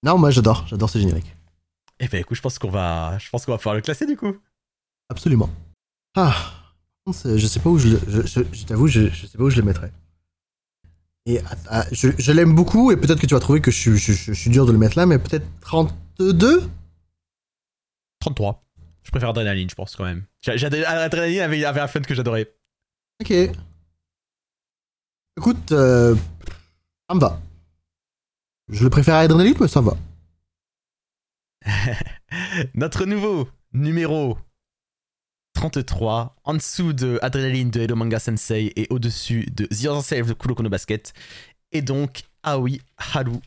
[0.03, 1.33] Non, moi j'adore, j'adore ce générique.
[2.01, 4.17] et ben écoute, je pense qu'on va, je pense qu'on va pouvoir le classer du
[4.17, 4.37] coup.
[5.09, 5.49] Absolument.
[6.17, 6.35] Ah,
[7.13, 8.01] je sais pas où je le.
[8.09, 9.93] Je, je- je t'avoue, je, je sais pas où je le mettrais.
[11.27, 11.41] Et
[11.93, 14.79] je, l'aime beaucoup, et peut-être que tu vas trouver que je, suis- dur de le
[14.79, 16.63] mettre là, mais peut-être 32
[18.21, 18.65] 33.
[19.03, 20.25] Je préfère Adrenaline, je pense quand même.
[20.47, 22.53] Adrenaline avait, avait un fun que j'adorais.
[23.21, 23.31] Ok.
[25.37, 26.15] Écoute, euh,
[27.09, 27.41] ça me va.
[28.71, 29.97] Je le préfère à Adrenaline, mais ça me va.
[32.75, 34.39] Notre nouveau numéro
[35.59, 40.29] 33, en dessous de Adrenaline de Hello Manga Sensei et au-dessus de The Other of
[40.29, 41.13] the Kuroko no Basket,
[41.73, 43.41] et donc Aoi Haru,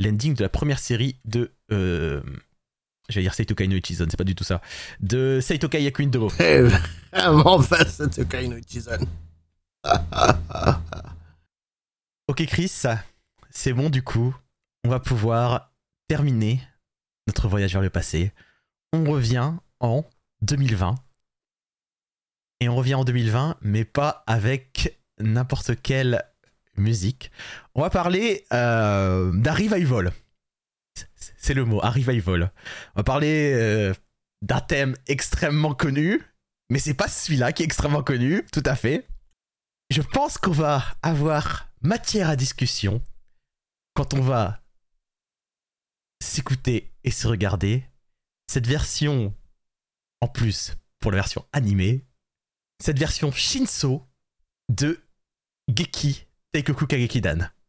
[0.00, 1.52] l'ending de la première série de.
[1.70, 2.22] Euh,
[3.10, 4.62] J'allais dire Seitokai no Ichizan, c'est pas du tout ça.
[5.00, 6.32] De Seitokai Yakuin Domo.
[6.40, 6.62] Eh,
[7.12, 9.04] Vraiment, face à Tokai no Ichizan.
[12.28, 12.82] Ok Chris,
[13.50, 14.34] c'est bon du coup.
[14.84, 15.70] On va pouvoir
[16.08, 16.62] terminer
[17.26, 18.32] notre voyage vers le passé.
[18.94, 20.02] On revient en
[20.42, 20.94] 2020.
[22.60, 26.22] Et on revient en 2020, mais pas avec n'importe quelle
[26.76, 27.30] musique.
[27.74, 30.12] On va parler euh, d'un revival.
[31.16, 32.52] C'est- le mot, un revival.
[32.94, 33.92] On va parler euh,
[34.42, 36.22] d'un thème extrêmement connu,
[36.70, 39.06] mais c'est pas celui-là qui est extrêmement connu, tout à fait.
[39.90, 43.02] Je pense qu'on va avoir matière à discussion
[43.94, 44.62] quand on va
[46.22, 47.84] s'écouter et se regarder
[48.50, 49.34] cette version
[50.24, 52.06] en plus pour la version animée,
[52.82, 54.08] cette version Shinso
[54.70, 54.98] de
[55.68, 57.40] Geki Teikoku Kagekidan.
[57.40, 57.63] 砕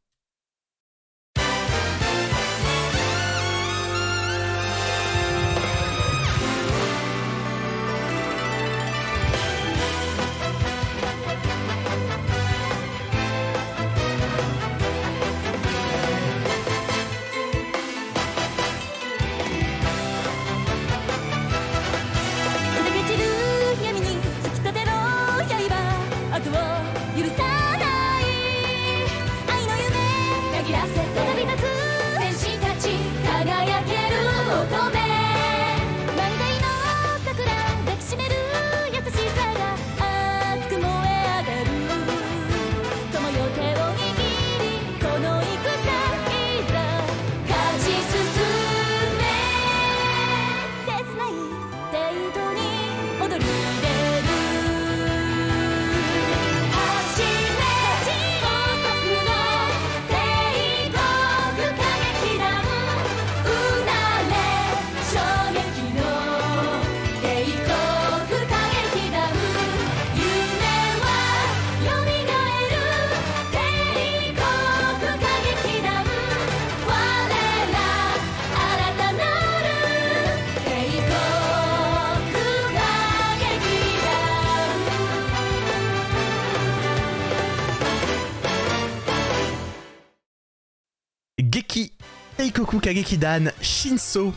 [92.37, 94.33] Teikoku Kagekidan Shinso.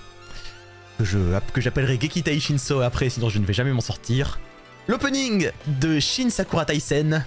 [0.99, 4.39] Que je- que j'appellerai Geki Tai Shinso après, sinon je ne vais jamais m'en sortir.
[4.89, 7.25] L'opening de Shin Sakura Taisen.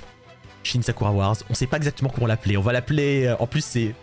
[0.63, 1.37] Shin Sakura Wars.
[1.49, 2.57] On sait pas exactement comment l'appeler.
[2.57, 3.25] On va l'appeler.
[3.27, 3.93] euh, En plus, c'est.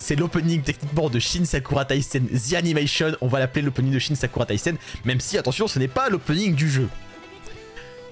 [0.00, 3.12] C'est l'opening techniquement de Shin Sakura Taisen The Animation.
[3.20, 4.76] On va l'appeler l'opening de Shin Sakura Taisen.
[5.04, 6.88] Même si, attention, ce n'est pas l'opening du jeu.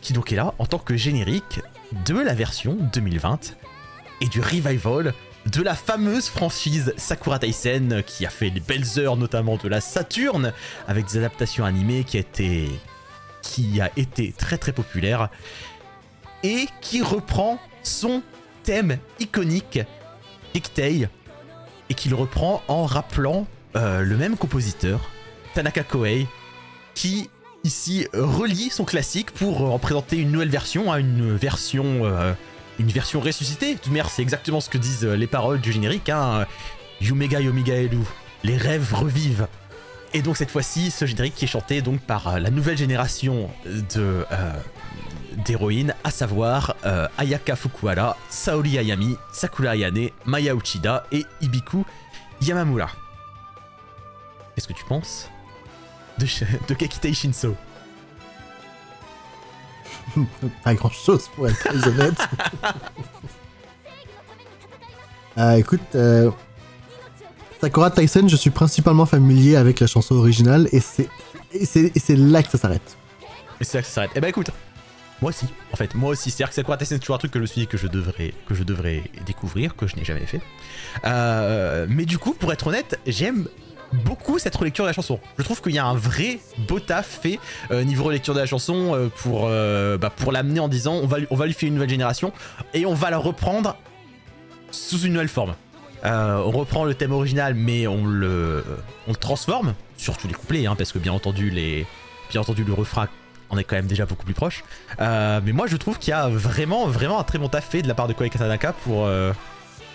[0.01, 1.61] Qui donc est là en tant que générique
[2.05, 3.57] de la version 2020
[4.21, 5.15] et du revival
[5.47, 9.81] de la fameuse franchise Sakura Taisen qui a fait les belles heures notamment de la
[9.81, 10.53] Saturne
[10.89, 12.19] avec des adaptations animées qui
[13.81, 15.29] a été très très populaire
[16.43, 18.23] et qui reprend son
[18.65, 19.79] thème iconique
[20.55, 21.09] Gektei
[21.89, 25.11] et qui le reprend en rappelant euh, le même compositeur
[25.55, 26.27] Tanaka Koei
[26.95, 27.31] qui
[27.63, 32.33] ici relie son classique pour euh, en présenter une nouvelle version à une version euh,
[32.79, 33.75] une version ressuscitée.
[33.75, 36.09] De toute manière, c'est exactement ce que disent euh, les paroles du générique.
[36.09, 36.47] Hein.
[37.01, 37.99] Yumega Yomiga Elu,
[38.45, 39.49] les rêves revivent.
[40.15, 43.51] Et donc cette fois-ci, ce générique qui est chanté donc par euh, la nouvelle génération
[43.67, 44.53] de euh,
[45.45, 46.77] d'héroïnes, à savoir
[47.19, 51.85] Ayaka Fukuhara, Saori Ayami, Sakura Ayane, Maya Uchida et Ibiku
[52.41, 52.91] Yamamura.
[54.55, 55.29] Qu'est-ce que tu penses
[56.17, 56.27] de,
[56.69, 57.55] de Kekitei Shinso?
[60.65, 62.19] pas grand chose pour être très honnête.
[65.39, 66.31] Euh, écoute, euh,
[67.61, 71.11] Sakura Tyson, je suis principalement familier avec la chanson originale et c'est
[71.53, 72.97] et c'est et c'est là que ça s'arrête.
[73.61, 74.13] Et c'est là que ça s'arrête.
[74.15, 74.51] Eh ben écoute,
[75.23, 76.31] moi aussi, en fait, moi aussi.
[76.31, 78.55] C'est-à-dire que Sakura Tyson, c'est toujours un truc que je suis que je devrais, que
[78.55, 80.41] je devrais découvrir, que je n'ai jamais fait.
[81.05, 83.49] Euh, mais du coup, pour être honnête, j'aime
[83.93, 85.21] beaucoup cette relecture de la chanson.
[85.39, 87.39] Je trouve qu'il y a un vrai beau taf fait
[87.71, 91.07] euh, niveau relecture de la chanson euh, pour, euh, bah, pour l'amener en disant on
[91.07, 92.33] va, on va lui faire une nouvelle génération
[92.75, 93.77] et on va la reprendre
[94.71, 95.55] sous une nouvelle forme.
[96.05, 98.65] On reprend le thème original, mais on le,
[99.09, 101.85] on le transforme, surtout les couplets, hein, parce que bien entendu, les,
[102.31, 103.09] bien entendu le refrain
[103.49, 104.63] en est quand même déjà beaucoup plus proche.
[105.01, 107.89] Mais moi, je trouve qu'il y a vraiment, vraiment un très bon taf fait de
[107.89, 109.09] la part de Koei Katanaka pour,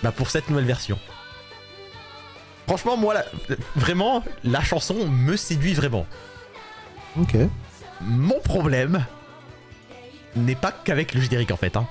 [0.04, 1.00] bah, pour cette nouvelle version.
[2.72, 3.26] Franchement, moi, la-
[3.76, 6.06] vraiment, la chanson me séduit vraiment.
[7.20, 7.36] Ok.
[8.00, 9.06] Mon problème
[10.38, 11.76] n'est pas qu'avec le générique en fait.
[11.76, 11.86] Hein.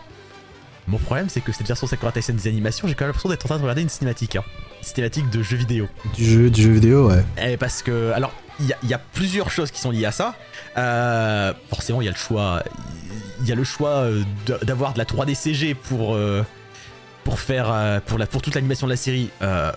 [0.88, 3.44] Mon problème, c'est que cette version Sakura Tyson des animations, j'ai quand même l'impression d'être
[3.44, 4.36] en train de regarder une cinématique.
[4.36, 4.44] Hein.
[4.78, 5.86] Une cinématique de jeu vidéo.
[6.14, 7.22] Du jeu, du jeu vidéo, ouais.
[7.36, 10.06] Eh, parce que, alors, il y, a- il y a plusieurs choses qui sont liées
[10.06, 10.34] à ça.
[10.78, 12.62] Euh, forcément, il y a le choix.
[13.42, 14.22] Il y a le choix euh,
[14.62, 16.42] d'avoir de la 3D CG pour euh,
[17.24, 19.28] pour faire pour la pour toute l'animation de la série.
[19.42, 19.70] Euh,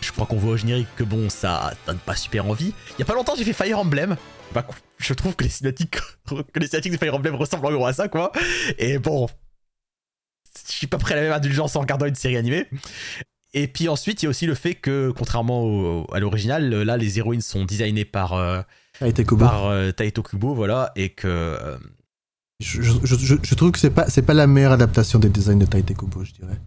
[0.00, 2.72] je crois qu'on voit au générique que bon, ça donne pas super envie.
[2.96, 4.16] Il y a pas longtemps, j'ai fait Fire Emblem.
[4.52, 4.66] Bah,
[4.98, 5.96] je trouve que les cinématiques
[6.28, 8.32] que les cinématiques de Fire Emblem ressemblent en gros à ça, quoi.
[8.78, 9.28] Et bon,
[10.66, 12.66] je suis pas prêt à la même indulgence en regardant une série animée.
[13.52, 16.96] Et puis ensuite, il y a aussi le fait que, contrairement au- à l'original, là,
[16.96, 18.62] les héroïnes sont designées par, euh,
[19.04, 19.44] été Kubo.
[19.44, 21.26] par euh, Taito Kubo, voilà, et que.
[21.28, 21.76] euh,
[22.62, 25.30] Je, je- je- je- je trouve que c'est pas, c'est pas la meilleure adaptation des
[25.30, 26.60] designs de Taite Kubo, je dirais.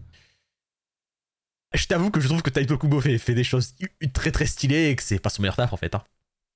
[1.74, 3.74] Je t'avoue que je trouve que Taito Kubo fait, fait des choses
[4.13, 5.93] très très stylées et que c'est pas son meilleur taf en fait.
[5.95, 6.01] hein.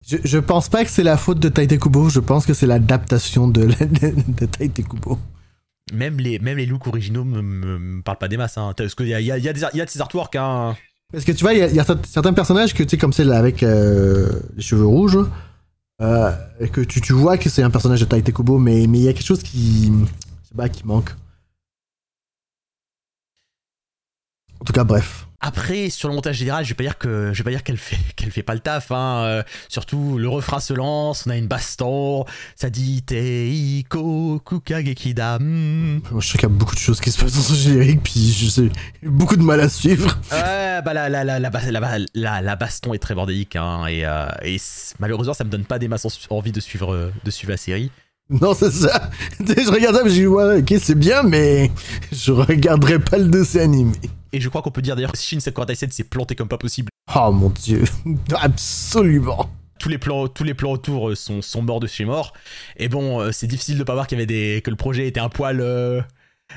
[0.07, 2.67] Je, je pense pas que c'est la faute de Taite Kubo, je pense que c'est
[2.67, 5.17] l'adaptation de, de, de Taite Kubo.
[5.91, 8.57] Même les, même les looks originaux me, me- me parlent pas des masses.
[8.57, 8.73] Hein.
[8.77, 10.01] Parce qu'il y a, il y, a, il y, a des y a de ces
[10.01, 10.35] artworks.
[10.35, 10.75] Hein.
[11.11, 13.31] Parce que tu vois, il y a, y certains personnages que tu sais, comme celle
[13.31, 15.17] avec euh, les cheveux rouges,
[16.01, 18.99] euh, et que tu, tu vois que c'est un personnage de Taite Kubo, mais mais
[18.99, 19.85] il y a quelque chose qui.
[20.43, 21.09] Je sais pas, qui manque.
[24.59, 25.23] En tout cas, bref.
[25.39, 27.77] Après, sur le montage général, je vais pas dire que je vais pas dire qu'elle
[27.77, 28.91] fait qu'elle fait pas le taf.
[28.91, 29.21] Hein.
[29.25, 35.37] Euh, surtout, le refrain se lance, on a une baston, ça dit Teiko Kukagekida.
[35.39, 36.01] hmm.
[36.11, 38.01] Moi, je sais qu'il y a beaucoup de choses qui se passent dans ce générique,
[38.03, 38.69] puis je sais,
[39.03, 40.17] j'ai beaucoup de mal à suivre.
[40.31, 44.05] Ouais, bah la, la, la, la, la, la- la baston est très bordélique, hein, et,
[44.05, 44.57] euh, et
[44.99, 47.57] malheureusement, ça me donne pas des masses en- envie de suivre, euh, de suivre la
[47.57, 47.91] série.
[48.41, 49.09] Non, c'est ça.
[49.39, 51.71] Je regarde ça, mais je dis, ouais, ok, c'est bien, mais
[52.11, 53.95] je regarderai pas le dessin animé.
[54.33, 56.57] Et je crois qu'on peut dire d'ailleurs que Shin Sakura Taisen s'est planté comme pas
[56.57, 56.89] possible.
[57.15, 57.83] Oh mon dieu.
[58.35, 59.49] Absolument.
[59.79, 62.33] Tous les plans, tous les plans autour euh, sont, sont morts de chez mort.
[62.75, 65.07] Et bon, euh, c'est difficile de pas voir qu'il y avait des, que le projet
[65.07, 66.01] était un poil, euh,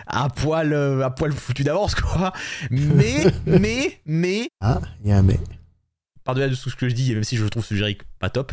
[0.08, 2.32] un poil, euh, un poil foutu d'avance, quoi.
[2.70, 5.38] Mais, mais, mais, Ah, il y a un mais.
[6.24, 8.30] par-delà de tout ce que je dis, et même si je trouve ce générique pas
[8.30, 8.52] top,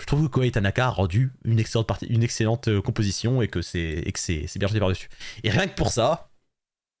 [0.00, 3.48] je trouve que Koei Tanaka a rendu une excellente, partie, une excellente euh, composition et
[3.48, 4.02] que c'est
[4.56, 5.08] bien jeté par-dessus.
[5.44, 6.30] Et rien que pour ça,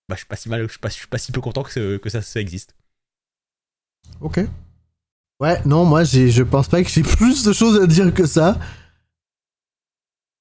[0.08, 1.62] bah, je suis pas si mal, je suis pas, je suis pas si peu content
[1.62, 2.74] que, que ça, ça existe.
[4.20, 4.40] Ok.
[5.40, 8.58] Ouais, non, moi, je pense pas que j'ai plus de choses à dire que ça.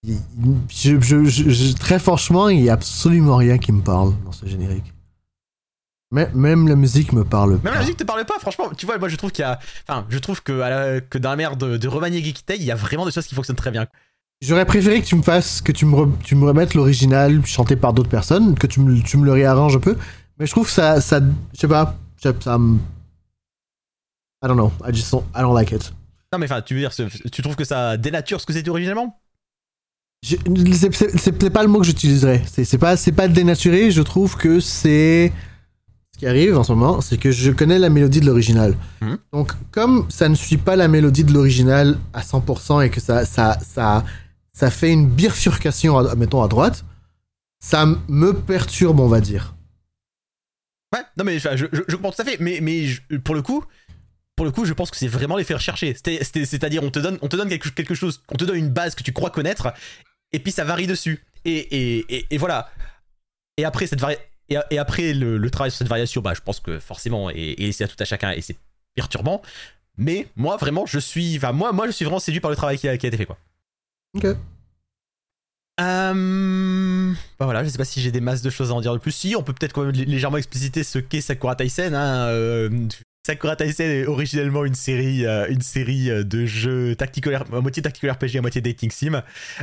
[0.06, 4.94] Je- je- très franchement, il y a absolument rien qui me parle dans ce générique.
[6.12, 7.74] Mais, même la musique me parle Même pas.
[7.74, 8.70] la musique te parle pas, franchement.
[8.76, 11.18] Tu vois, moi je trouve qu'il y a, enfin, je trouve que, à la- que
[11.20, 13.56] dans la mer de, de remanier Gekitei, il y a vraiment des choses qui fonctionnent
[13.58, 13.86] très bien.
[14.42, 17.76] J'aurais préféré que tu me fasses, que tu me, re- tu me remettes l'original chanté
[17.76, 19.98] par d'autres personnes, que tu me, tu me le réarranges un peu.
[20.40, 21.20] Mais je trouve que ça, ça
[21.54, 22.78] je sais pas, ça, ça me-
[24.44, 25.94] I don't know, I just don't, I don't like it.
[26.32, 26.92] Non mais enfin, tu veux dire,
[27.32, 29.20] tu trouves que ça dénature ce que c'était originellement?
[30.26, 30.36] Je-
[31.18, 32.42] C'est pas le mot que j'utiliserais.
[32.48, 33.90] C'est pas, pas dénaturé.
[33.92, 35.34] Je trouve que c'est ce
[36.20, 38.76] qui arrive en ce moment, c'est que je connais la mélodie de l'original.
[39.02, 39.18] Mhm.
[39.34, 43.26] Donc, comme ça ne suit pas la mélodie de l'original à 100% et que ça,
[43.26, 44.04] ça, ça,
[44.54, 46.84] ça fait une bifurcation, à- mettons à droite,
[47.64, 49.56] ça me perturbe, on va dire.
[50.94, 53.42] Ouais, non mais je, je, je comprends tout à fait, mais, mais je- pour le
[53.42, 53.64] coup,
[54.36, 55.96] pour le coup, je pense que c'est vraiment les faire chercher.
[56.04, 58.56] C'est- c'est- C'est-à-dire, on te donne, on te donne quelque, quelque chose, on te donne
[58.58, 59.72] une base que tu crois connaître,
[60.32, 61.24] et puis ça varie dessus.
[61.46, 62.70] Et, et, et, et voilà.
[63.58, 64.18] Et après cette vari-
[64.50, 67.56] et, et après le, le travail sur cette variation, bah, je pense que forcément, et,
[67.58, 68.58] et c'est à tout à chacun, et c'est
[68.96, 69.42] perturbant.
[69.98, 72.78] Mais moi, vraiment, je suis, enfin, moi, moi, je suis vraiment séduit par le travail
[72.78, 73.38] qui a, qui a été fait, quoi.
[74.16, 74.26] Ok.
[75.82, 77.14] Euh...
[77.38, 78.98] Bah voilà, je sais pas si j'ai des masses de choses à en dire de
[78.98, 79.12] plus.
[79.12, 81.96] Si, on peut peut-être quand même lé- légèrement expliciter ce qu'est Sakura Taisen.
[81.96, 82.28] Hein.
[82.28, 82.70] euh,
[83.30, 87.84] Sakura Taisen est originellement une série, euh, une série euh, de jeux tactical, à moitié
[87.84, 89.22] tactical RPG, à moitié dating sim,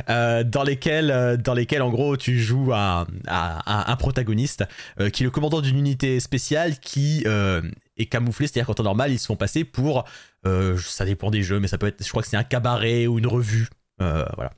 [0.09, 4.63] euh, dans lesquels, dans lesquels en gros tu joues à, un protagoniste
[5.11, 9.19] qui est le commandant d'une unité spéciale qui est camouflé, c'est-à-dire qu'en temps normal ils
[9.19, 10.05] se font passer pour,
[10.45, 13.19] ça dépend des jeux, mais ça peut être, je crois que c'est un cabaret ou
[13.19, 13.67] une revue,
[13.99, 14.51] voilà.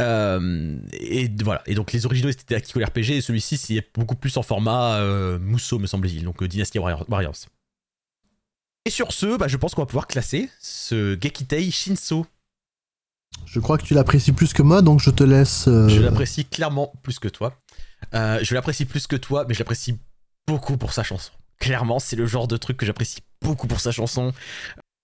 [0.00, 1.62] Et voilà.
[1.66, 5.38] Et donc les originaux c'était Tactical RPG et celui-ci c'est beaucoup plus en format euh,
[5.38, 7.04] me semble-t-il, donc Dynasty Warriors.
[8.84, 12.26] Et sur ce, bah, je pense qu'on va pouvoir classer ce Gekitei Shinso.
[13.44, 15.68] Je crois que tu l'apprécies plus que moi, donc je te laisse.
[15.68, 17.56] euh, Je l'apprécie clairement plus que toi.
[18.14, 19.98] Euh, je l'apprécie plus que toi, mais je l'apprécie
[20.46, 21.30] beaucoup pour sa chanson.
[21.58, 24.32] Clairement, c'est le genre de truc que j'apprécie beaucoup pour sa chanson.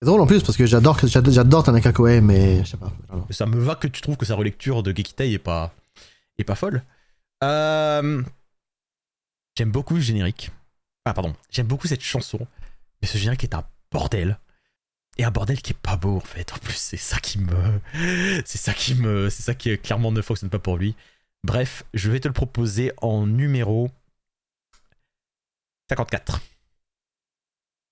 [0.01, 2.93] C'est drôle en plus parce que j'adore j'adore Tanaka Koei, mais je sais pas.
[3.31, 5.75] Ça me va que tu trouves que sa relecture de Gekitei est pas,
[6.39, 6.83] est pas folle.
[7.43, 8.23] Euh,
[9.57, 10.51] J'aime beaucoup le générique.
[11.05, 11.35] Ah, pardon.
[11.51, 12.39] J'aime beaucoup cette chanson.
[13.05, 14.39] Mais ce générique est un bordel.
[15.19, 16.55] Et un bordel qui est pas beau en fait.
[16.55, 17.53] En plus, c'est ça qui me.
[18.47, 19.29] C'est ça qui me.
[19.29, 20.97] C'est ça qui clairement ne fonctionne pas pour lui.
[21.43, 23.91] Bref, je vais te le proposer en numéro
[25.91, 26.41] 54.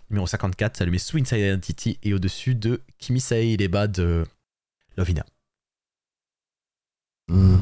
[0.09, 4.25] Numéro 54, ça lui met sous Inside Identity et au-dessus de Kimisai Leba de
[4.97, 5.27] Lovina.
[7.29, 7.59] Hmm.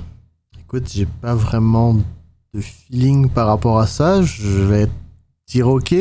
[0.60, 1.94] Écoute, j'ai pas vraiment
[2.54, 4.22] de feeling par rapport à ça.
[4.22, 4.88] Je vais
[5.48, 5.92] dire ok.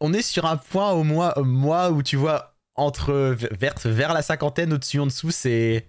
[0.00, 3.12] On, est sur un point au moins, moi où tu vois, entre
[3.52, 5.86] vers, vers la cinquantaine, au-dessus, en dessous, c'est.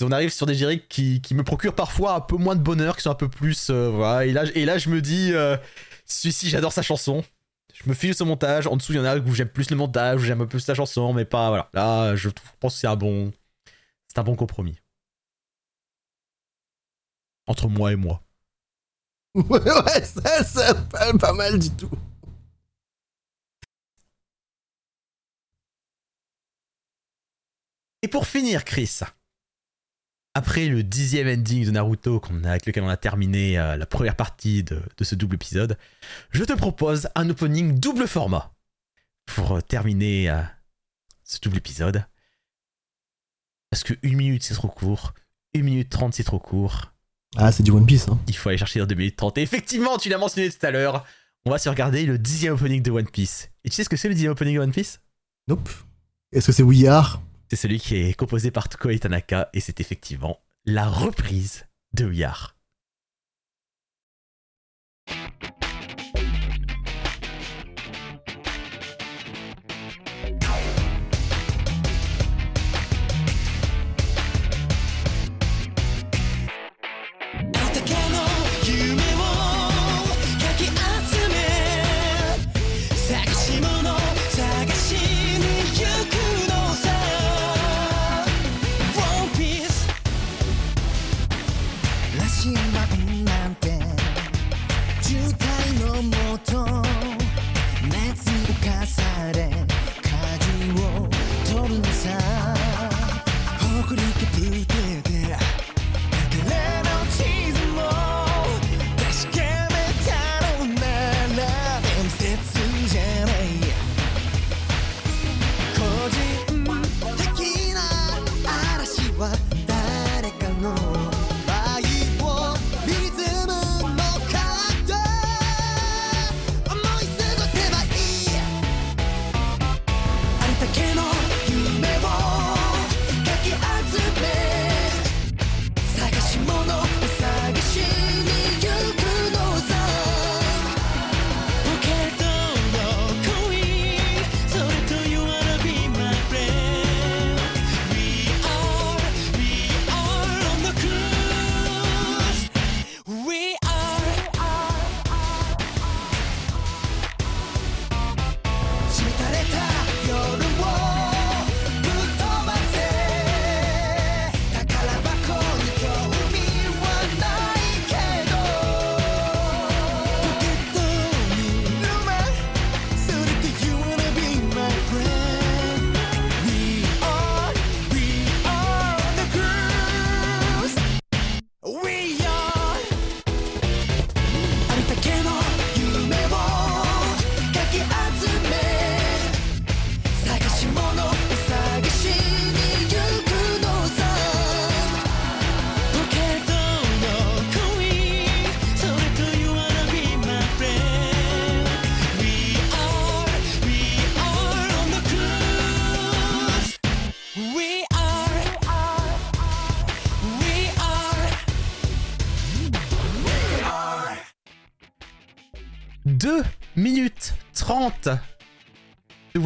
[0.00, 2.96] On arrive sur des génériques qui, qui me procurent parfois un peu moins de bonheur,
[2.96, 3.70] qui sont un peu plus.
[3.70, 4.26] euh, voilà.
[4.26, 5.56] Et là, et là, je me dis, euh,
[6.04, 7.22] celui-ci, j'adore sa chanson.
[7.74, 8.66] Je me file son montage.
[8.66, 10.48] En dessous, il y en a où j'aime plus le montage, où j'aime un peu
[10.48, 11.48] plus la chanson, mais pas.
[11.48, 11.70] Voilà.
[11.74, 12.28] Là, je
[12.60, 13.32] pense que c'est un bon.
[14.08, 14.80] C'est un bon compromis.
[17.46, 18.22] Entre moi et moi.
[19.34, 21.90] ouais, ouais, ça, pas, pas mal du tout.
[28.02, 29.00] Et pour finir, Chris,
[30.34, 34.62] après le dixième ending de Naruto avec lequel on a terminé euh, la première partie
[34.62, 35.76] de, de ce double épisode,
[36.30, 38.52] je te propose un opening double format
[39.26, 40.40] pour euh, terminer euh,
[41.24, 42.04] ce double épisode.
[43.70, 45.12] Parce que une minute c'est trop court,
[45.54, 46.92] une minute trente c'est trop court,
[47.36, 48.18] Ah, c'est du One Piece, hein.
[48.28, 49.36] il faut aller chercher dans 2 minutes 30.
[49.38, 51.04] Et effectivement, tu l'as mentionné tout à l'heure,
[51.44, 53.50] on va se regarder le dixième opening de One Piece.
[53.64, 55.00] Et tu sais ce que c'est le dixième opening de One Piece?
[55.48, 55.68] Nope.
[56.32, 57.20] Est-ce que c'est We Are
[57.50, 62.22] C'est celui qui est composé par Koei Tanaka et c'est effectivement la reprise de We
[62.22, 62.57] Are.「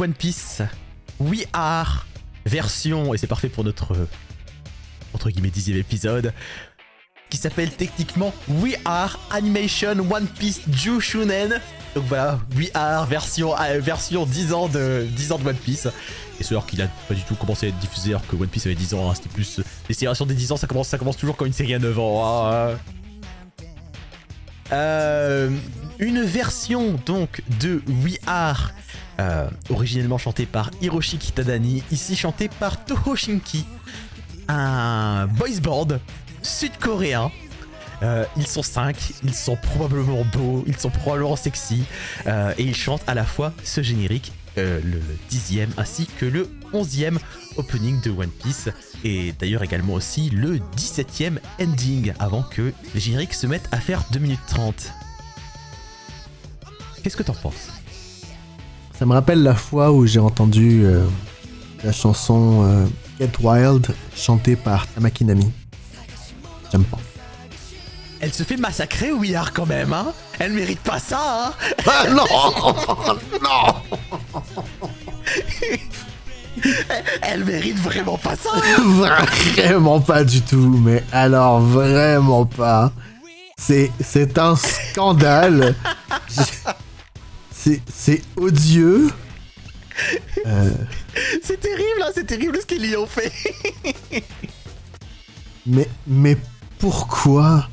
[0.03, 0.61] One Piece.
[1.21, 2.05] We Are
[2.45, 3.95] version, et c'est parfait pour notre
[5.13, 6.33] entre guillemets dixième épisode,
[7.29, 11.61] qui s'appelle techniquement We Are Animation One Piece Jushunen.
[11.95, 15.87] Donc voilà, We Are version, euh, version 10 ans, de, 10 ans de One Piece.
[16.37, 18.49] Et c'est alors qu'il a pas du tout commencé à être diffusé alors que One
[18.49, 19.61] Piece avait 10 ans, hein, c'était plus...
[19.87, 21.97] Les séries des 10 ans, ça commence, ça commence toujours comme une série à 9
[21.97, 22.51] ans.
[22.51, 22.77] hein.
[24.73, 25.49] Euh,
[25.99, 28.71] une version donc de We Are,
[29.19, 33.65] euh, originellement chantée par Hiroshi Kitadani, ici chantée par Toho Shinki,
[34.47, 35.99] un boys band
[36.41, 37.31] sud-coréen.
[38.01, 41.83] Euh, ils sont 5, ils sont probablement beaux, ils sont probablement sexy,
[42.27, 44.99] euh, et ils chantent à la fois ce générique, euh, le
[45.29, 47.17] dixième ainsi que le onzième
[47.55, 48.69] opening de One Piece,
[49.05, 54.03] et d'ailleurs également aussi le 17ème ending, avant que les génériques se mettent à faire
[54.11, 54.91] 2 minutes 30.
[57.03, 57.82] Qu'est-ce que t'en penses?
[58.97, 61.03] Ça me rappelle la fois où j'ai entendu euh,
[61.83, 62.85] la chanson euh,
[63.19, 65.51] Get Wild chantée par Tamaki Nami.
[66.71, 66.99] J'aime pas.
[68.19, 70.13] Elle se fait massacrer We Are quand même, hein?
[70.39, 71.53] Elle mérite pas ça, hein?
[71.85, 72.23] Ah non
[73.43, 73.99] Non
[77.21, 78.51] Elle mérite vraiment pas ça
[79.57, 82.93] Vraiment pas du tout, mais alors vraiment pas.
[83.57, 85.75] C'est, c'est un scandale.
[87.89, 89.09] C'est, odieux.
[90.45, 90.69] Euh,
[91.43, 93.31] C'est terrible, hein C'est terrible ce qu'ils y ont fait
[95.65, 96.35] mais, mais
[96.79, 97.67] pourquoi?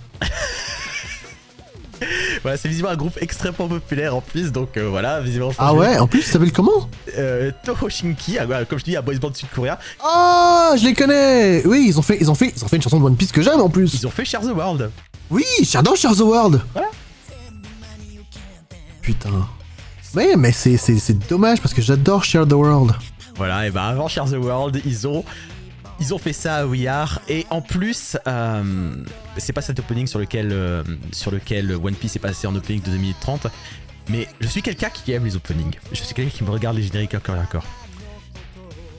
[2.43, 5.53] Voilà, c'est visiblement un groupe extrêmement populaire en plus, donc euh, voilà, visiblement...
[5.59, 6.88] Ah ouais, en plus, ça s'appelle comment?
[7.18, 11.62] Euh, Toho Shinki, ah, comme je dis, un boys band sud-coréen, Ah, je les connais
[11.66, 13.32] Oui, ils ont fait, ils ont fait, ils ont fait une chanson de One Piece
[13.32, 13.93] que j'aime en plus.
[13.95, 14.91] ils ont fait Share the World.
[15.30, 16.62] Oui, j'adore Share the World.
[16.72, 16.88] Voilà.
[20.14, 22.92] Ouais, mais c'est, c'est, c'est dommage parce que j'adore Share the World.
[23.36, 25.24] Voilà, et ben avant Share the World, ils ont...
[26.02, 28.94] Ils ont fait ça à We Are, et en plus, euh,
[29.36, 30.82] c'est pas cet opening sur lequel, euh,
[31.12, 33.48] sur lequel One Piece est passé en opening de 2 minutes 30,
[34.08, 35.74] mais je suis quelqu'un qui aime les openings.
[35.92, 37.64] Je suis quelqu'un qui me regarde les génériques encore et encore.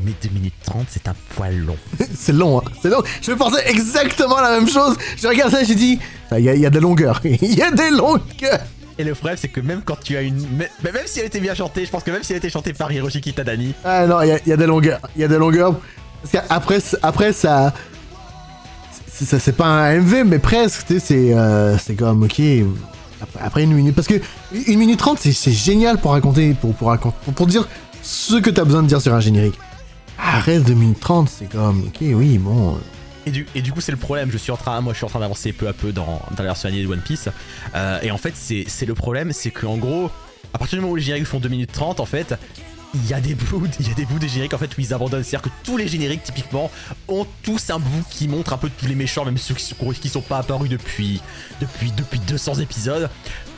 [0.02, 1.78] Mais 2 minutes 30, c'est un poil long.
[2.14, 2.72] c'est long, hein.
[2.84, 3.02] C'est long.
[3.24, 4.96] Je me pensais exactement la même chose.
[5.18, 5.98] Je regarde ça, j'ai dit,
[6.34, 7.20] il y, y a des longueurs.
[7.24, 8.60] Il y a des longueurs.
[9.02, 10.46] Et le problème, c'est que même quand tu as une.
[10.58, 10.68] Même
[11.06, 13.20] si elle était bien chantée, je pense que même si elle était chantée par Hiroshi
[13.20, 15.00] Kitadani, Ah non, il y a, des longueurs.
[15.16, 15.74] Il y a des longueurs.
[16.22, 17.74] Parce qu'après, après, ça.
[19.12, 22.42] Ça, c'est pas un MV, mais presque, tu sais, c'est, euh, comme, ok,
[23.40, 24.20] après, une minute, parce que
[24.68, 27.68] une minute trente, c'est, génial pour raconter, pour, pour, raconter, pour, pour dire
[28.04, 29.58] ce que t'as besoin de dire sur un générique.
[30.20, 32.78] Arrête de minute 30, c'est comme, ok, oui, bon.
[33.26, 34.32] Et du, coup, c'est le problème.
[34.32, 36.44] Je suis en train, moi, je suis en train d'avancer peu à peu dans, dans
[36.44, 37.30] la version animée de One Piece.
[37.76, 40.10] Euh, et en fait, c'est c'est le problème, c'est qu'en gros,
[40.54, 42.36] à partir du moment où les génériques font 2 minutes 30, en fait,
[42.94, 44.82] il y a des bouts, il y a des bouts des génériques en fait où
[44.82, 45.24] ils abandonnent.
[45.24, 46.70] C'est-à-dire que tous les génériques, typiquement,
[47.08, 49.76] ont tous un bout qui montre un peu tous les méchants, même ceux qui sont,
[49.92, 51.22] qui sont pas apparus depuis,
[51.62, 53.10] depuis, depuis 200 épisodes.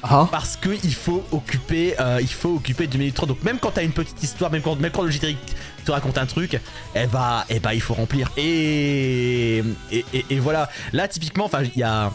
[0.04, 3.30] Ah, Parce que il faut occuper, euh, il faut occuper 2 minutes 30.
[3.30, 5.40] Donc même quand t'as une petite histoire, même quand, même quand le générique
[5.86, 6.60] te raconte un truc,
[6.94, 8.30] eh bah, eh bah il faut remplir.
[8.38, 10.70] Et, et, et- et voilà.
[10.92, 12.12] Là typiquement, enfin il y a,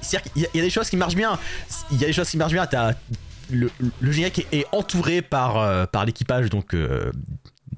[0.00, 1.38] c'est-à-dire qu'il y a des choses qui marchent bien.
[1.90, 2.66] Il y a des choses qui marchent bien.
[2.66, 2.92] T'as
[3.50, 3.70] le,
[4.00, 7.10] le générique est, entouré par, euh, par l'équipage donc euh,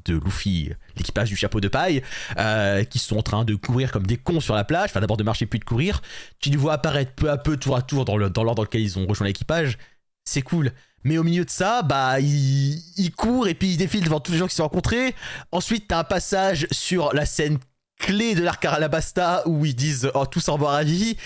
[0.04, 2.02] de Luffy, l'équipage du chapeau de paille,
[2.38, 4.90] euh, qui sont en train de courir comme des cons sur la plage.
[4.90, 6.02] Enfin, d'abord de marcher puis de courir.
[6.40, 8.62] Tu les vois apparaître peu à peu, tour à tour, dans le- dans l'ordre dans
[8.64, 9.78] lequel ils ont rejoint l'équipage.
[10.24, 10.72] C'est cool.
[11.04, 14.38] Mais au milieu de ça, bah, ils courent et puis ils défilent devant tous les
[14.38, 15.14] gens qui se sont rencontrés.
[15.52, 17.58] Ensuite, t'as un passage sur la scène
[17.98, 21.16] clé de l'arc Alabasta où ils disent oh, tous au revoir à vie,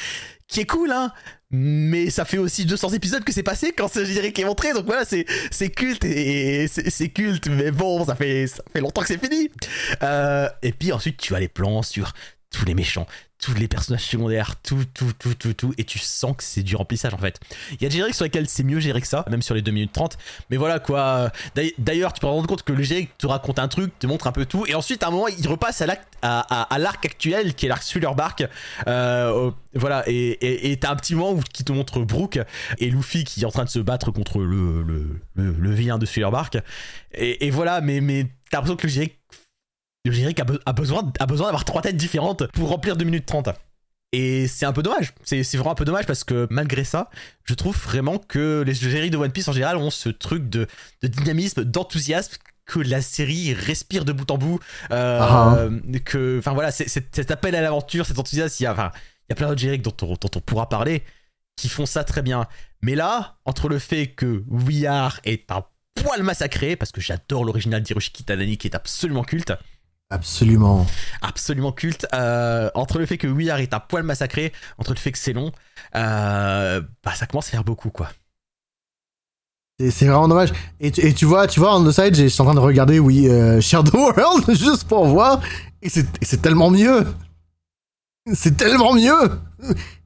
[0.49, 1.12] qui est cool, hein.
[1.51, 4.84] Mais ça fait aussi 200 épisodes que c'est passé quand ce générique est montré, donc
[4.84, 9.09] voilà, c'est c'est culte et c'est culte, mais bon, ça fait, ça fait longtemps que
[9.09, 9.49] c'est fini.
[10.03, 12.12] Euh, et puis ensuite, tu as les plans sur
[12.51, 13.07] tous les méchants,
[13.41, 16.74] tous les personnages secondaires, tout, tout, tout, tout, tout, et tu sens que c'est du
[16.76, 17.39] remplissage en fait.
[17.72, 19.62] Il y a des génériques sur lesquels c'est mieux géré que ça, même sur les
[19.62, 20.18] 2 minutes 30,
[20.51, 21.30] mais voilà quoi.
[21.78, 24.26] D'ailleurs- tu peux te rendre compte que le générique te raconte un truc, te montre
[24.26, 27.68] un peu tout, et ensuite à un moment, il repasse à l'arc actuel qui est
[27.68, 28.45] l'arc Thriller Bark.
[28.86, 32.41] Euh, voilà, et t'as un petit moment où, qui te montre Brooke
[32.78, 36.07] et Luffy qui est en train de se battre contre le, le, le, vilain de
[36.07, 36.59] Thriller Bark.
[37.14, 39.18] Et, et voilà, mais, mais t'as l'impression que le générique
[40.05, 43.05] le générique a, be- a besoin, a besoin d'avoir trois têtes différentes pour remplir 2
[43.05, 43.51] minutes 30.
[44.12, 45.12] Et c'est un peu dommage.
[45.24, 47.11] C'est vraiment un peu dommage parce que malgré ça,
[47.44, 50.66] je trouve vraiment que les génériques de One Piece en général ont ce truc de,
[51.03, 54.61] de dynamisme, d'enthousiasme que la série respire de bout en bout.
[54.92, 55.68] Euh, Ah.
[56.05, 58.92] que, enfin voilà, cet appel à l'aventure, cet enthousiasme, il y a, enfin,
[59.28, 61.03] il y a plein d'autres génériques dont on, dont on pourra parler
[61.57, 62.46] qui font ça très bien.
[62.82, 65.64] Mais là, entre le fait que We Are est un
[65.96, 69.53] poil massacré, parce que j'adore l'original d'Hiroshi Kitanani qui est absolument culte,
[70.11, 70.86] Absolument.
[71.20, 74.98] absolument culte, euh, entre le fait que We Are est un poil massacré, entre le
[74.98, 75.52] fait que c'est long,
[75.96, 78.09] euh, bah ça commence à faire beaucoup quoi.
[79.78, 80.52] C'est vraiment dommage.
[80.80, 82.59] Et, tu- et tu vois, tu vois, on the side, je suis en train de
[82.61, 85.40] regarder, oui, euh, Shadow World, juste pour voir.
[85.82, 87.06] Et c'est tellement mieux.
[88.32, 89.40] C'est tellement mieux.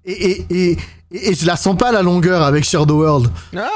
[0.05, 0.79] Et, et,
[1.11, 3.31] et, je la sens pas la longueur avec Shadow World.
[3.57, 3.69] Ah,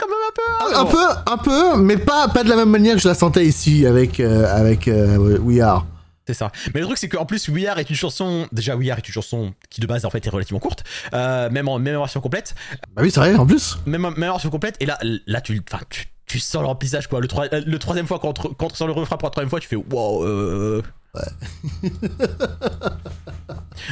[0.00, 0.76] quand même un peu.
[0.76, 3.14] Un, un peu, un peu, mais pas, pas de la même manière que je la
[3.14, 5.86] sentais ici avec, euh, avec euh, We Are.
[6.26, 6.50] C'est ça.
[6.74, 8.46] Mais le truc, c'est qu'en plus, We Are est une chanson.
[8.52, 11.50] Déjà, We Are est une chanson qui de base en fait est relativement courte, euh,
[11.50, 12.54] même, en, même en version complète.
[12.94, 13.78] Bah oui, c'est vrai, en plus.
[13.86, 14.76] Même, même en version complète.
[14.80, 16.62] Et là, là tu, enfin, tu, tu sens
[17.08, 17.20] quoi.
[17.20, 19.60] Le, troi- euh, le troisième fois, quand, quand sort le refrain pour la troisième fois,
[19.60, 20.82] tu fais wow.
[21.16, 21.20] Euh.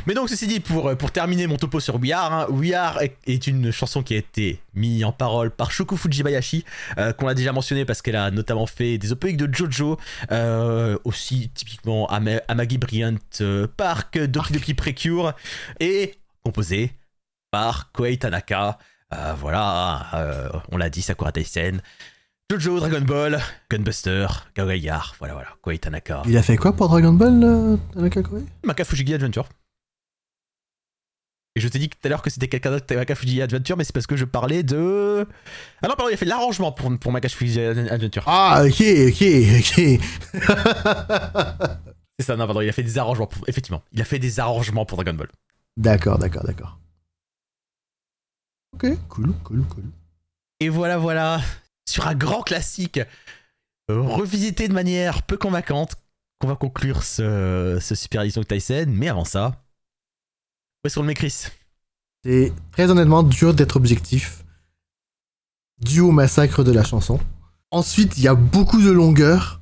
[0.07, 3.01] Mais donc, ceci dit, pour, pour terminer mon topo sur We Are, hein, We Are
[3.27, 6.65] est, une chanson qui a été mise en parole par Shoko Fujibayashi,
[6.99, 9.99] euh, qu'on a déjà mentionné parce qu'elle a notamment fait des OPX de JoJo,
[10.31, 15.33] euh, aussi typiquement Ama- Amagi Brilliant euh, Park, Doki Doki Precure,
[15.81, 16.15] et
[16.45, 16.93] composée
[17.51, 18.79] par Koei Tanaka.
[19.15, 21.81] Euh, voilà, euh, on l'a dit, Sakura Taisen,
[22.51, 23.39] Jojo, Dragon Ball,
[23.71, 24.27] Gunbuster,
[24.57, 28.43] Gagayar, voilà, voilà, Koei Tanaka, Il a fait quoi pour Dragon Ball, euh, Tanaka Koei
[28.65, 29.47] Maka Fujigi Adventure.
[31.57, 33.85] Et je t'ai dit tout à l'heure que c'était quelqu'un d'autre Maka Fujigi Adventure, mais
[33.85, 35.27] c'est parce que je parlais de.
[35.83, 38.23] Ah non, pardon, il a fait l'arrangement pour, pour Maka Fujigi Adventure.
[38.27, 39.23] Ah, ok, ok,
[39.59, 40.01] ok.
[42.19, 43.27] C'est ça, non, pardon, il a fait des arrangements.
[43.27, 43.47] Pour...
[43.47, 45.29] Effectivement, il a fait des arrangements pour Dragon Ball.
[45.77, 46.79] D'accord, d'accord, d'accord.
[48.75, 49.85] Ok, cool, cool, cool.
[50.61, 51.43] Et voilà, voilà,
[51.89, 53.01] sur un grand classique,
[53.91, 55.97] euh, revisité de manière peu convaincante,
[56.39, 58.87] qu'on va conclure ce, ce Super Edition Tyson.
[58.89, 59.63] Mais avant ça,
[60.85, 61.47] où est-ce qu'on le met, Chris?
[62.25, 64.45] C'est très honnêtement dur d'être objectif,
[65.81, 67.19] dû au massacre de la chanson.
[67.71, 69.61] Ensuite, il y a beaucoup de longueur.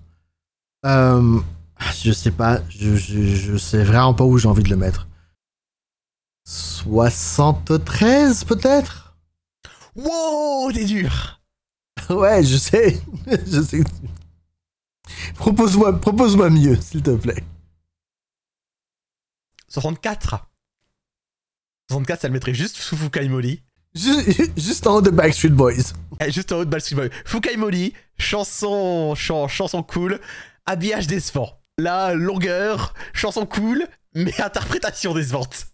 [0.84, 1.40] Euh,
[2.02, 5.06] je sais pas, je, je, je sais vraiment pas où j'ai envie de le mettre.
[6.44, 9.16] 73 peut-être?
[9.94, 11.36] Wow, t'es dur
[12.10, 13.82] Ouais, je sais, je sais.
[15.34, 17.42] Propose-moi propose mieux, s'il te plaît.
[19.68, 20.48] 64
[21.90, 23.62] 64, ça le mettrait juste sous Fukai Mori.
[23.94, 25.92] Ju- Juste en haut de Backstreet Boys.
[26.20, 27.10] Eh, Juste en haut de Backstreet Boys.
[27.24, 30.20] Fukai Mori, chanson, chan- chanson cool,
[30.66, 31.60] habillage décevant.
[31.78, 35.66] La longueur, chanson cool, mais interprétation décevante.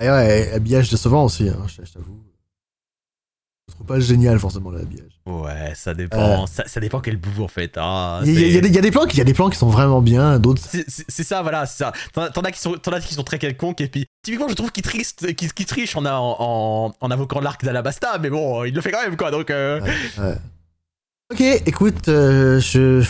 [0.00, 2.22] Et ouais, habillage décevant aussi, hein, je t'avoue.
[3.68, 5.12] Je trouve pas génial forcément l'habillage.
[5.26, 6.46] Ouais, ça dépend.
[6.46, 7.74] Ça, ça dépend quel bout en fait.
[7.76, 9.24] Ah, Il y, a- y des- il y a des plans qui- il y a
[9.24, 10.62] des plans qui sont vraiment bien, d'autres.
[10.64, 11.92] c'est ça, voilà, c'est ça.
[12.12, 14.82] T'en as qui sont, as qui sont très quelconques, et puis typiquement, je trouve qu'il
[14.82, 19.16] triche en, en, en, en invoquant l'arc d'Alabasta, mais bon, il le fait quand même,
[19.18, 19.30] quoi.
[19.30, 19.80] Donc, euh,
[20.18, 20.38] Ouais.
[21.30, 23.06] Ok, écoute, euh, je.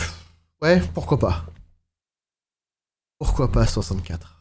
[0.61, 1.45] Ouais, pourquoi pas.
[3.17, 4.35] Pourquoi pas 64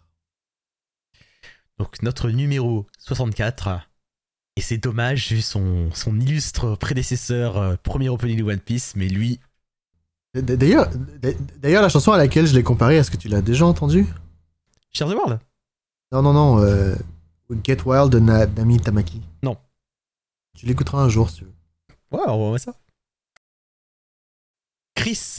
[1.79, 3.69] donc notre numéro 64.
[4.59, 9.07] Et c'est dommage vu son, son illustre prédécesseur, euh, premier opening de One Piece, mais
[9.07, 9.39] lui,
[10.35, 10.91] D'ailleurs,
[11.59, 14.05] d'ailleurs, la chanson à laquelle je l'ai comparée, est-ce que tu l'as déjà entendue?
[14.93, 15.39] Share the World?
[16.11, 16.59] Non, non, non.
[16.61, 16.97] euh,
[17.65, 19.23] Get Wild de Na- Nami Tamaki.
[19.45, 19.57] Non.
[20.57, 21.55] Tu l'écouteras un jour si tu veux.
[22.11, 22.75] Ouais, on voit ça.
[24.97, 25.37] Chris,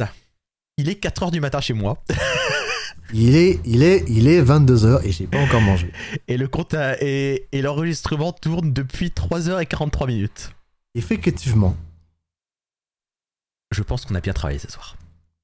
[0.77, 2.01] il est 4h du matin chez moi,
[3.13, 5.91] Il est, il est, il est 22h et j'ai pas encore mangé.
[6.27, 10.51] et le compte et, et l'enregistrement tourne depuis 3h43 minutes.
[10.95, 11.75] Effectivement.
[13.71, 14.95] Je pense qu'on a bien travaillé ce soir.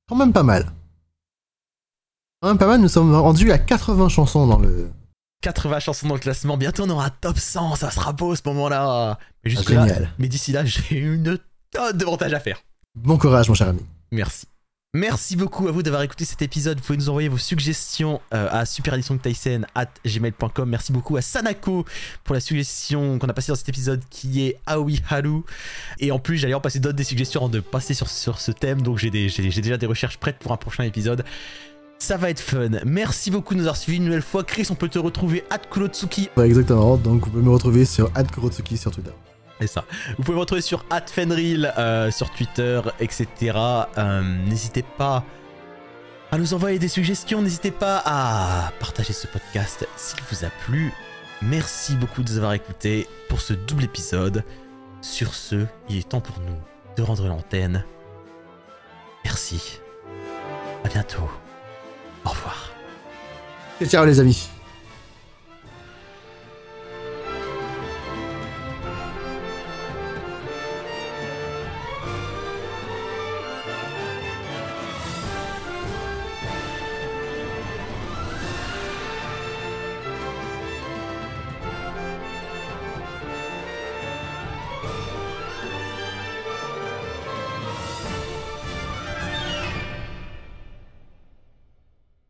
[0.07, 0.71] Quand même pas mal.
[2.41, 4.89] Quand même pas mal, nous sommes rendus à 80 chansons dans le.
[5.41, 8.41] 80 chansons dans le classement, bientôt on aura un top 100, ça sera beau ce
[8.45, 9.17] moment-là.
[9.43, 10.11] Mais Ah, jusque-là, génial.
[10.17, 11.37] mais d'ici là, j'ai une
[11.71, 12.61] tonne de montage à faire.
[12.95, 13.81] Bon courage, mon cher ami.
[14.11, 14.47] Merci.
[14.95, 16.77] Merci beaucoup à vous d'avoir écouté cet épisode.
[16.77, 20.69] Vous pouvez nous envoyer vos suggestions euh, à supereditiontyson@gmail.com.
[20.69, 21.83] Merci beaucoup à Sanako
[22.23, 25.41] pour la suggestion qu'on a passée dans cet épisode qui est Aoi Haru.
[25.99, 28.83] Et en plus, j'allais en passer d'autres des suggestions avant de passer sur, ce thème.
[28.83, 31.25] Donc j'ai déjà des recherches prêtes pour un prochain épisode.
[31.99, 32.69] Ça va être fun.
[32.85, 34.45] Merci beaucoup de nous avoir suivis une nouvelle fois.
[34.45, 36.29] Chris, on peut te retrouver at Kurotsuki.
[36.41, 36.95] Exactement.
[36.95, 39.11] Donc, vous pouvez me retrouver sur Kurotsuki sur Twitter.
[39.59, 43.27] Vous pouvez me retrouver sur Fenril, euh, sur Twitter, etc.
[43.97, 45.23] Euh, n'hésitez pas
[46.31, 47.41] à nous envoyer des suggestions.
[47.41, 50.93] N'hésitez pas à partager ce podcast s'il vous a plu.
[51.41, 54.43] Merci beaucoup de nous avoir écoutés pour ce double épisode.
[55.01, 56.57] Sur ce, il est temps pour nous
[56.97, 57.83] de rendre l'antenne.
[59.23, 59.79] Merci.
[60.83, 61.29] À bientôt.
[62.25, 62.71] Au revoir.
[63.83, 64.54] Ciao les amis.